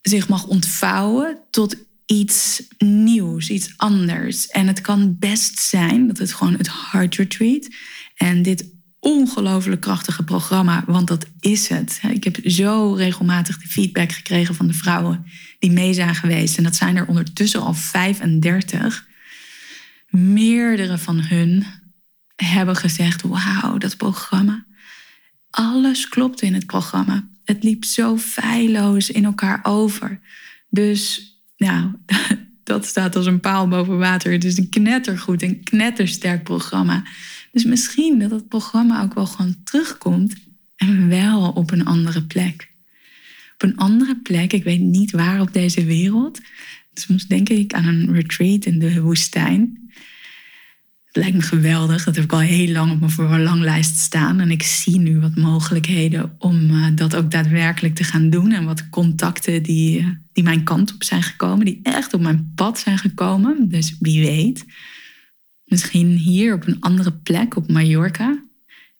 zich 0.03 0.29
mag 0.29 0.47
ontvouwen 0.47 1.39
tot 1.51 1.77
iets 2.07 2.63
nieuws, 2.79 3.51
iets 3.51 3.73
anders. 3.77 4.49
En 4.49 4.67
het 4.67 4.81
kan 4.81 5.17
best 5.19 5.59
zijn 5.59 6.07
dat 6.07 6.19
het 6.19 6.33
gewoon 6.33 6.57
het 6.57 6.71
Heart 6.91 7.17
Retreat 7.17 7.69
en 8.17 8.43
dit 8.43 8.65
ongelooflijk 9.03 9.81
krachtige 9.81 10.23
programma, 10.23 10.85
want 10.87 11.09
dat 11.09 11.27
is 11.41 11.69
het. 11.69 12.01
Ik 12.11 12.25
heb 12.25 12.39
zo 12.45 12.95
regelmatig 12.95 13.59
de 13.59 13.69
feedback 13.69 14.13
gekregen 14.13 14.55
van 14.55 14.67
de 14.67 14.73
vrouwen 14.73 15.25
die 15.59 15.71
mee 15.71 15.93
zijn 15.93 16.15
geweest. 16.15 16.57
En 16.57 16.63
dat 16.63 16.77
zijn 16.77 16.97
er 16.97 17.07
ondertussen 17.07 17.61
al 17.61 17.75
35. 17.75 19.07
Meerdere 20.09 20.99
van 20.99 21.21
hun 21.21 21.65
hebben 22.37 22.77
gezegd: 22.77 23.23
Wauw, 23.23 23.79
dat 23.79 23.97
programma. 23.97 24.65
Alles 25.51 26.09
klopte 26.09 26.47
in 26.47 26.55
het 26.55 26.67
programma. 26.67 27.29
Het 27.45 27.63
liep 27.63 27.85
zo 27.85 28.19
feilloos 28.19 29.11
in 29.11 29.25
elkaar 29.25 29.61
over. 29.63 30.21
Dus, 30.69 31.33
nou, 31.57 31.91
dat 32.65 32.87
staat 32.87 33.17
als 33.17 33.27
een 33.27 33.41
paal 33.41 33.69
boven 33.69 33.99
water. 33.99 34.33
Het 34.33 34.45
is 34.45 34.59
een 34.59 34.69
knettergoed, 34.69 35.43
een 35.43 35.63
knettersterk 35.63 36.43
programma. 36.43 37.03
Dus 37.53 37.65
misschien 37.65 38.19
dat 38.19 38.31
het 38.31 38.49
programma 38.49 39.03
ook 39.03 39.15
wel 39.15 39.27
gewoon 39.27 39.57
terugkomt 39.65 40.35
en 40.77 41.09
wel 41.09 41.51
op 41.51 41.71
een 41.71 41.85
andere 41.85 42.23
plek. 42.23 42.71
Op 43.55 43.63
een 43.63 43.77
andere 43.77 44.17
plek, 44.17 44.53
ik 44.53 44.65
weet 44.65 44.81
niet 44.81 45.11
waar 45.11 45.41
op 45.41 45.53
deze 45.53 45.85
wereld. 45.85 46.41
Soms 46.95 47.27
denk 47.27 47.49
ik 47.49 47.73
aan 47.73 47.85
een 47.85 48.13
retreat 48.13 48.65
in 48.65 48.79
de 48.79 49.01
woestijn. 49.01 49.83
Het 51.13 51.23
lijkt 51.23 51.37
me 51.37 51.43
geweldig. 51.43 52.05
Dat 52.05 52.15
heb 52.15 52.25
ik 52.25 52.33
al 52.33 52.39
heel 52.39 52.73
lang 52.73 52.93
op 52.93 53.01
mijn 53.01 53.13
verlanglijst 53.13 53.99
staan. 53.99 54.41
En 54.41 54.51
ik 54.51 54.63
zie 54.63 54.99
nu 54.99 55.21
wat 55.21 55.37
mogelijkheden 55.37 56.35
om 56.39 56.71
eh, 56.71 56.87
dat 56.95 57.15
ook 57.17 57.31
daadwerkelijk 57.31 57.95
te 57.95 58.05
gaan 58.05 58.31
doen. 58.31 58.53
En 58.53 58.65
wat 58.65 58.89
contacten 58.89 59.63
die, 59.63 59.99
eh, 59.99 60.07
die 60.33 60.45
mijn 60.45 60.65
kant 60.65 60.95
op 60.95 61.03
zijn 61.03 61.23
gekomen. 61.23 61.65
Die 61.65 61.81
echt 61.83 62.15
op 62.15 62.21
mijn 62.21 62.53
pad 62.55 62.79
zijn 62.79 62.99
gekomen. 62.99 63.69
Dus 63.69 63.97
wie 64.01 64.27
weet. 64.27 64.65
Misschien 65.73 66.17
hier 66.17 66.55
op 66.55 66.67
een 66.67 66.81
andere 66.81 67.13
plek, 67.13 67.57
op 67.57 67.71
Mallorca. 67.71 68.45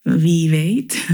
Wie 0.01 0.49
weet. 0.49 1.07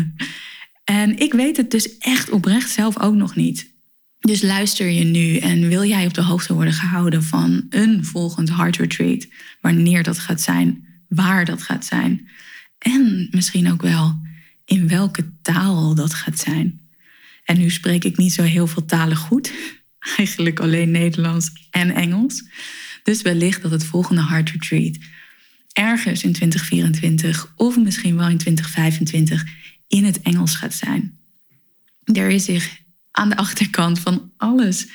En 0.84 1.18
ik 1.18 1.34
weet 1.34 1.58
het 1.58 1.72
dus 1.72 1.98
echt 1.98 2.30
oprecht 2.30 2.70
zelf 2.70 3.00
ook 3.00 3.16
nog 3.16 3.36
niet. 3.36 3.74
Dus 4.20 4.42
luister 4.42 4.88
je 4.88 5.04
nu 5.04 5.38
en 5.38 5.68
wil 5.68 5.84
jij 5.84 6.06
op 6.06 6.14
de 6.14 6.22
hoogte 6.22 6.54
worden 6.54 6.74
gehouden 6.74 7.24
van 7.24 7.66
een 7.70 8.06
volgend 8.06 8.50
Heart 8.50 8.78
Retreat, 8.78 9.28
wanneer 9.62 10.04
dat 10.04 10.20
gaat 10.20 10.42
zijn, 10.42 10.88
waar 11.08 11.46
dat 11.46 11.62
gaat 11.62 11.86
zijn 11.86 12.30
en 12.78 13.28
misschien 13.32 13.72
ook 13.72 13.82
wel 13.82 14.22
in 14.66 14.88
welke 14.88 15.32
taal 15.42 15.96
dat 15.96 16.14
gaat 16.14 16.40
zijn. 16.40 16.90
En 17.44 17.58
nu 17.58 17.70
spreek 17.70 18.04
ik 18.04 18.18
niet 18.18 18.34
zo 18.34 18.44
heel 18.44 18.68
veel 18.68 18.86
talen 18.86 19.18
goed, 19.18 19.54
eigenlijk 20.18 20.60
alleen 20.60 20.92
Nederlands 20.92 21.52
en 21.72 21.92
Engels. 21.92 22.44
Dus 23.04 23.22
wellicht 23.22 23.62
dat 23.62 23.72
het 23.72 23.86
volgende 23.86 24.26
Heart 24.26 24.50
Retreat 24.50 24.98
ergens 25.74 26.24
in 26.24 26.34
2024 26.34 27.54
of 27.56 27.78
misschien 27.78 28.16
wel 28.16 28.28
in 28.28 28.38
2025 28.38 29.46
in 29.88 30.06
het 30.06 30.22
Engels 30.22 30.56
gaat 30.56 30.74
zijn. 30.74 31.18
Er 32.04 32.30
is 32.30 32.46
zich 32.46 32.78
aan 33.12 33.30
de 33.30 33.38
achterkant 33.38 34.00
van 34.00 34.32
alles 34.38 34.88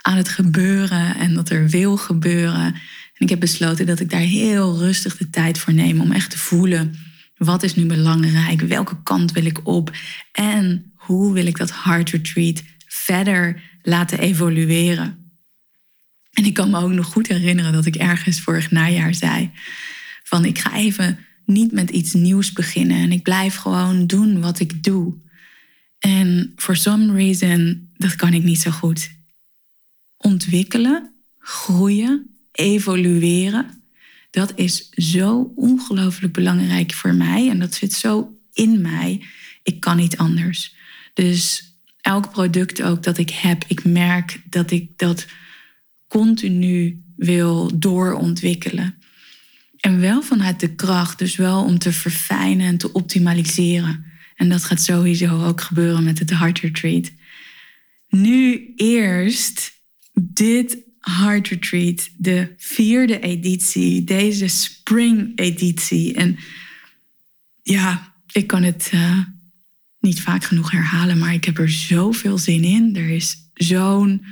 aan 0.00 0.16
het 0.16 0.28
gebeuren 0.28 1.16
en 1.16 1.34
dat 1.34 1.50
er 1.50 1.68
wil 1.68 1.96
gebeuren. 1.96 2.74
En 3.14 3.18
ik 3.18 3.28
heb 3.28 3.40
besloten 3.40 3.86
dat 3.86 4.00
ik 4.00 4.10
daar 4.10 4.20
heel 4.20 4.78
rustig 4.78 5.16
de 5.16 5.30
tijd 5.30 5.58
voor 5.58 5.72
neem 5.72 6.00
om 6.00 6.12
echt 6.12 6.30
te 6.30 6.38
voelen 6.38 6.96
wat 7.44 7.62
is 7.62 7.74
nu 7.74 7.86
belangrijk, 7.86 8.60
welke 8.60 9.02
kant 9.02 9.32
wil 9.32 9.44
ik 9.44 9.66
op 9.66 9.90
en 10.32 10.92
hoe 10.94 11.32
wil 11.32 11.46
ik 11.46 11.56
dat 11.56 11.82
Heart 11.82 12.10
Retreat 12.10 12.62
verder 12.86 13.62
laten 13.82 14.18
evolueren. 14.18 15.32
En 16.32 16.44
ik 16.44 16.54
kan 16.54 16.70
me 16.70 16.80
ook 16.80 16.90
nog 16.90 17.06
goed 17.06 17.26
herinneren 17.26 17.72
dat 17.72 17.86
ik 17.86 17.96
ergens 17.96 18.40
vorig 18.40 18.70
najaar 18.70 19.14
zei 19.14 19.50
van 20.22 20.44
ik 20.44 20.58
ga 20.58 20.76
even 20.76 21.18
niet 21.46 21.72
met 21.72 21.90
iets 21.90 22.12
nieuws 22.12 22.52
beginnen 22.52 22.96
en 22.96 23.12
ik 23.12 23.22
blijf 23.22 23.56
gewoon 23.56 24.06
doen 24.06 24.40
wat 24.40 24.60
ik 24.60 24.82
doe. 24.82 25.14
En 25.98 26.52
for 26.56 26.76
some 26.76 27.12
reason, 27.12 27.88
dat 27.96 28.16
kan 28.16 28.32
ik 28.32 28.42
niet 28.42 28.60
zo 28.60 28.70
goed. 28.70 29.10
Ontwikkelen, 30.16 31.12
groeien, 31.38 32.30
evolueren, 32.52 33.82
dat 34.30 34.52
is 34.54 34.88
zo 34.90 35.52
ongelooflijk 35.56 36.32
belangrijk 36.32 36.92
voor 36.92 37.14
mij 37.14 37.48
en 37.48 37.58
dat 37.58 37.74
zit 37.74 37.92
zo 37.92 38.36
in 38.52 38.80
mij. 38.80 39.24
Ik 39.62 39.80
kan 39.80 39.96
niet 39.96 40.16
anders. 40.16 40.74
Dus 41.14 41.72
elk 42.00 42.30
product 42.30 42.82
ook 42.82 43.02
dat 43.02 43.18
ik 43.18 43.30
heb, 43.30 43.64
ik 43.66 43.84
merk 43.84 44.40
dat 44.50 44.70
ik 44.70 44.98
dat 44.98 45.26
continu 46.08 47.02
wil 47.16 47.78
doorontwikkelen. 47.78 49.01
En 49.82 50.00
wel 50.00 50.22
vanuit 50.22 50.60
de 50.60 50.74
kracht, 50.74 51.18
dus 51.18 51.36
wel 51.36 51.64
om 51.64 51.78
te 51.78 51.92
verfijnen 51.92 52.66
en 52.66 52.78
te 52.78 52.92
optimaliseren. 52.92 54.04
En 54.34 54.48
dat 54.48 54.64
gaat 54.64 54.82
sowieso 54.82 55.44
ook 55.44 55.60
gebeuren 55.60 56.04
met 56.04 56.18
het 56.18 56.30
Heart 56.30 56.58
Retreat. 56.58 57.10
Nu 58.08 58.72
eerst 58.76 59.72
dit 60.12 60.78
Heart 61.00 61.48
Retreat, 61.48 62.08
de 62.16 62.54
vierde 62.56 63.20
editie, 63.20 64.04
deze 64.04 64.48
spring 64.48 65.38
editie. 65.38 66.14
En 66.14 66.38
ja, 67.62 68.14
ik 68.32 68.46
kan 68.46 68.62
het 68.62 68.90
uh, 68.94 69.18
niet 70.00 70.20
vaak 70.20 70.44
genoeg 70.44 70.70
herhalen, 70.70 71.18
maar 71.18 71.34
ik 71.34 71.44
heb 71.44 71.58
er 71.58 71.70
zoveel 71.70 72.38
zin 72.38 72.64
in. 72.64 72.96
Er 72.96 73.08
is 73.08 73.36
zo'n 73.54 74.24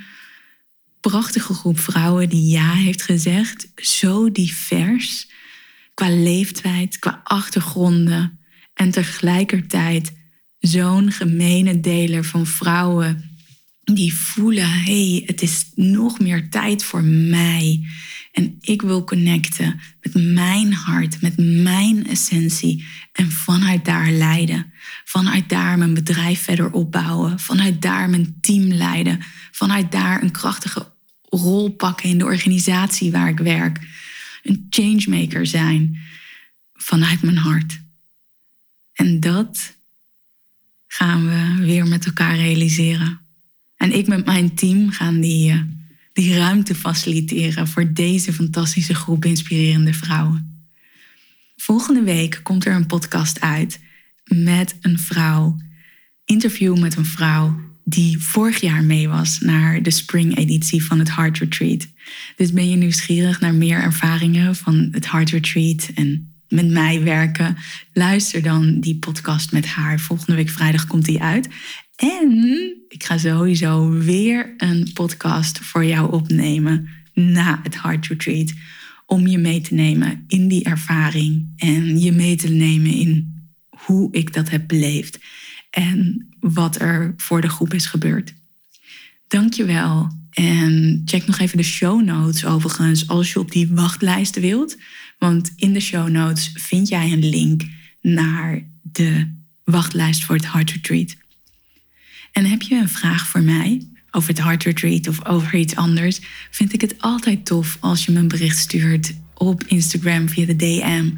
prachtige 1.01 1.55
groep 1.55 1.79
vrouwen 1.79 2.29
die 2.29 2.51
ja 2.51 2.73
heeft 2.73 3.03
gezegd, 3.03 3.73
zo 3.77 4.33
divers 4.33 5.30
qua 5.95 6.09
leeftijd, 6.09 6.99
qua 6.99 7.21
achtergronden 7.25 8.39
en 8.75 8.91
tegelijkertijd 8.91 10.13
zo'n 10.59 11.13
gemene 11.13 11.81
deler 11.81 12.25
van 12.25 12.47
vrouwen 12.47 13.31
die 13.95 14.15
voelen, 14.15 14.71
hey, 14.71 15.23
het 15.27 15.43
is 15.43 15.71
nog 15.75 16.19
meer 16.19 16.49
tijd 16.51 16.85
voor 16.85 17.05
mij. 17.05 17.87
En 18.33 18.57
ik 18.61 18.83
wil 18.83 19.05
connecten 19.05 19.81
met 20.01 20.15
mijn 20.35 20.73
hart, 20.73 21.21
met 21.21 21.37
mijn 21.37 22.07
essentie. 22.07 22.85
En 23.13 23.31
vanuit 23.31 23.85
daar 23.85 24.11
leiden. 24.11 24.73
Vanuit 25.05 25.49
daar 25.49 25.79
mijn 25.79 25.95
bedrijf 25.95 26.43
verder 26.43 26.73
opbouwen. 26.73 27.39
Vanuit 27.39 27.83
daar 27.83 28.11
mijn 28.11 28.37
team 28.41 28.63
leiden. 28.63 29.21
Vanuit 29.51 29.93
daar 29.93 30.23
een 30.23 30.31
krachtige 30.31 30.93
rol 31.29 31.69
pakken 31.69 32.09
in 32.09 32.19
de 32.19 32.25
organisatie 32.25 33.11
waar 33.11 33.29
ik 33.29 33.39
werk 33.39 33.81
een 34.43 34.67
changemaker 34.71 35.47
zijn 35.47 35.99
vanuit 36.75 37.23
mijn 37.23 37.37
hart. 37.37 37.81
En 38.93 39.21
dat 39.21 39.77
gaan 40.87 41.29
we 41.29 41.65
weer 41.65 41.87
met 41.87 42.07
elkaar 42.07 42.37
realiseren. 42.37 43.21
En 43.77 43.93
ik 43.93 44.07
met 44.07 44.25
mijn 44.25 44.55
team 44.55 44.91
gaan 44.91 45.21
die, 45.21 45.51
eh, 45.51 45.61
die 46.13 46.37
ruimte 46.37 46.75
faciliteren 46.75 47.69
voor 47.69 47.93
deze 47.93 48.33
fantastische 48.33 48.95
groep 48.95 49.25
inspirerende 49.25 49.95
vrouwen. 49.95 50.65
Volgende 51.57 52.03
week 52.03 52.41
komt 52.43 52.65
er 52.65 52.75
een 52.75 52.87
podcast 52.87 53.41
uit 53.41 53.81
met 54.25 54.77
een 54.81 54.99
vrouw, 54.99 55.57
interview 56.25 56.79
met 56.79 56.97
een 56.97 57.07
vrouw 57.07 57.70
die 57.91 58.19
vorig 58.19 58.61
jaar 58.61 58.85
mee 58.85 59.09
was 59.09 59.39
naar 59.39 59.83
de 59.83 59.91
spring-editie 59.91 60.85
van 60.85 60.99
het 60.99 61.15
Heart 61.15 61.39
Retreat. 61.39 61.87
Dus 62.37 62.53
ben 62.53 62.71
je 62.71 62.77
nieuwsgierig 62.77 63.41
naar 63.41 63.55
meer 63.55 63.83
ervaringen 63.83 64.57
van 64.57 64.89
het 64.91 65.11
Heart 65.11 65.31
Retreat 65.31 65.91
en 65.95 66.33
met 66.49 66.71
mij 66.71 67.03
werken? 67.03 67.57
Luister 67.93 68.43
dan 68.43 68.81
die 68.81 68.97
podcast 68.97 69.53
met 69.53 69.67
haar. 69.67 70.01
Volgende 70.01 70.35
week 70.35 70.49
vrijdag 70.49 70.87
komt 70.87 71.05
die 71.05 71.23
uit. 71.23 71.49
En 71.97 72.59
ik 72.89 73.05
ga 73.05 73.19
sowieso 73.19 73.91
weer 73.91 74.55
een 74.57 74.91
podcast 74.95 75.59
voor 75.59 75.85
jou 75.85 76.13
opnemen 76.13 76.89
na 77.15 77.61
het 77.63 77.83
Heart 77.83 78.07
Retreat. 78.07 78.53
Om 79.07 79.27
je 79.27 79.39
mee 79.39 79.61
te 79.61 79.75
nemen 79.75 80.25
in 80.29 80.49
die 80.49 80.65
ervaring 80.65 81.49
en 81.57 82.01
je 82.01 82.13
mee 82.13 82.37
te 82.37 82.49
nemen 82.49 82.93
in 82.93 83.35
hoe 83.69 84.09
ik 84.13 84.33
dat 84.33 84.51
heb 84.51 84.69
beleefd 84.69 85.19
en 85.71 86.29
wat 86.41 86.81
er 86.81 87.15
voor 87.17 87.41
de 87.41 87.49
groep 87.49 87.75
is 87.75 87.87
gebeurd. 87.87 88.35
Dankjewel. 89.29 90.19
En 90.31 91.03
check 91.05 91.27
nog 91.27 91.39
even 91.39 91.57
de 91.57 91.63
show 91.63 92.03
notes 92.03 92.45
overigens 92.45 93.09
als 93.09 93.33
je 93.33 93.39
op 93.39 93.51
die 93.51 93.69
wachtlijst 93.69 94.41
wilt. 94.41 94.77
Want 95.19 95.53
in 95.57 95.73
de 95.73 95.81
show 95.81 96.09
notes 96.09 96.51
vind 96.55 96.89
jij 96.89 97.13
een 97.13 97.29
link 97.29 97.63
naar 98.01 98.63
de 98.83 99.33
wachtlijst 99.65 100.25
voor 100.25 100.35
het 100.37 100.53
Heart 100.53 100.71
Retreat. 100.71 101.17
En 102.33 102.45
heb 102.45 102.63
je 102.63 102.75
een 102.75 102.89
vraag 102.89 103.27
voor 103.27 103.43
mij 103.43 103.87
over 104.11 104.29
het 104.29 104.43
Heart 104.43 104.63
Retreat 104.63 105.09
of 105.09 105.25
over 105.25 105.55
iets 105.55 105.77
anders, 105.77 106.21
vind 106.51 106.73
ik 106.73 106.81
het 106.81 106.95
altijd 106.99 107.47
tof 107.47 107.77
als 107.81 108.05
je 108.05 108.13
me 108.13 108.19
een 108.19 108.29
bericht 108.29 108.59
stuurt 108.59 109.15
op 109.35 109.65
Instagram 109.65 110.29
via 110.29 110.47
de 110.47 110.57
DM 110.57 111.11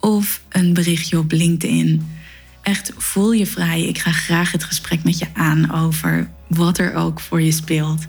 of 0.00 0.42
een 0.48 0.74
berichtje 0.74 1.18
op 1.18 1.32
LinkedIn. 1.32 2.15
Echt 2.66 2.92
voel 2.96 3.32
je 3.32 3.46
vrij. 3.46 3.82
Ik 3.82 3.98
ga 3.98 4.12
graag 4.12 4.52
het 4.52 4.64
gesprek 4.64 5.04
met 5.04 5.18
je 5.18 5.26
aan 5.32 5.72
over 5.72 6.30
wat 6.46 6.78
er 6.78 6.94
ook 6.94 7.20
voor 7.20 7.42
je 7.42 7.52
speelt. 7.52 8.06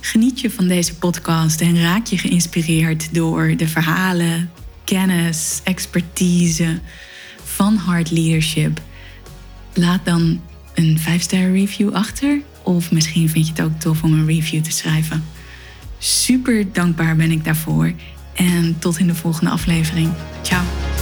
Geniet 0.00 0.40
je 0.40 0.50
van 0.50 0.68
deze 0.68 0.94
podcast 0.94 1.60
en 1.60 1.80
raak 1.80 2.06
je 2.06 2.18
geïnspireerd 2.18 3.14
door 3.14 3.56
de 3.56 3.68
verhalen, 3.68 4.50
kennis, 4.84 5.60
expertise 5.64 6.80
van 7.44 7.76
Hard 7.76 8.10
Leadership? 8.10 8.80
Laat 9.74 10.04
dan 10.04 10.40
een 10.74 10.98
5-ster 10.98 11.52
review 11.52 11.94
achter. 11.94 12.40
Of 12.62 12.90
misschien 12.90 13.28
vind 13.28 13.46
je 13.46 13.52
het 13.52 13.62
ook 13.62 13.80
tof 13.80 14.02
om 14.02 14.12
een 14.12 14.26
review 14.26 14.62
te 14.62 14.70
schrijven. 14.70 15.24
Super 15.98 16.72
dankbaar 16.72 17.16
ben 17.16 17.30
ik 17.30 17.44
daarvoor. 17.44 17.92
En 18.34 18.78
tot 18.78 18.98
in 18.98 19.06
de 19.06 19.14
volgende 19.14 19.50
aflevering. 19.50 20.12
Ciao. 20.42 20.93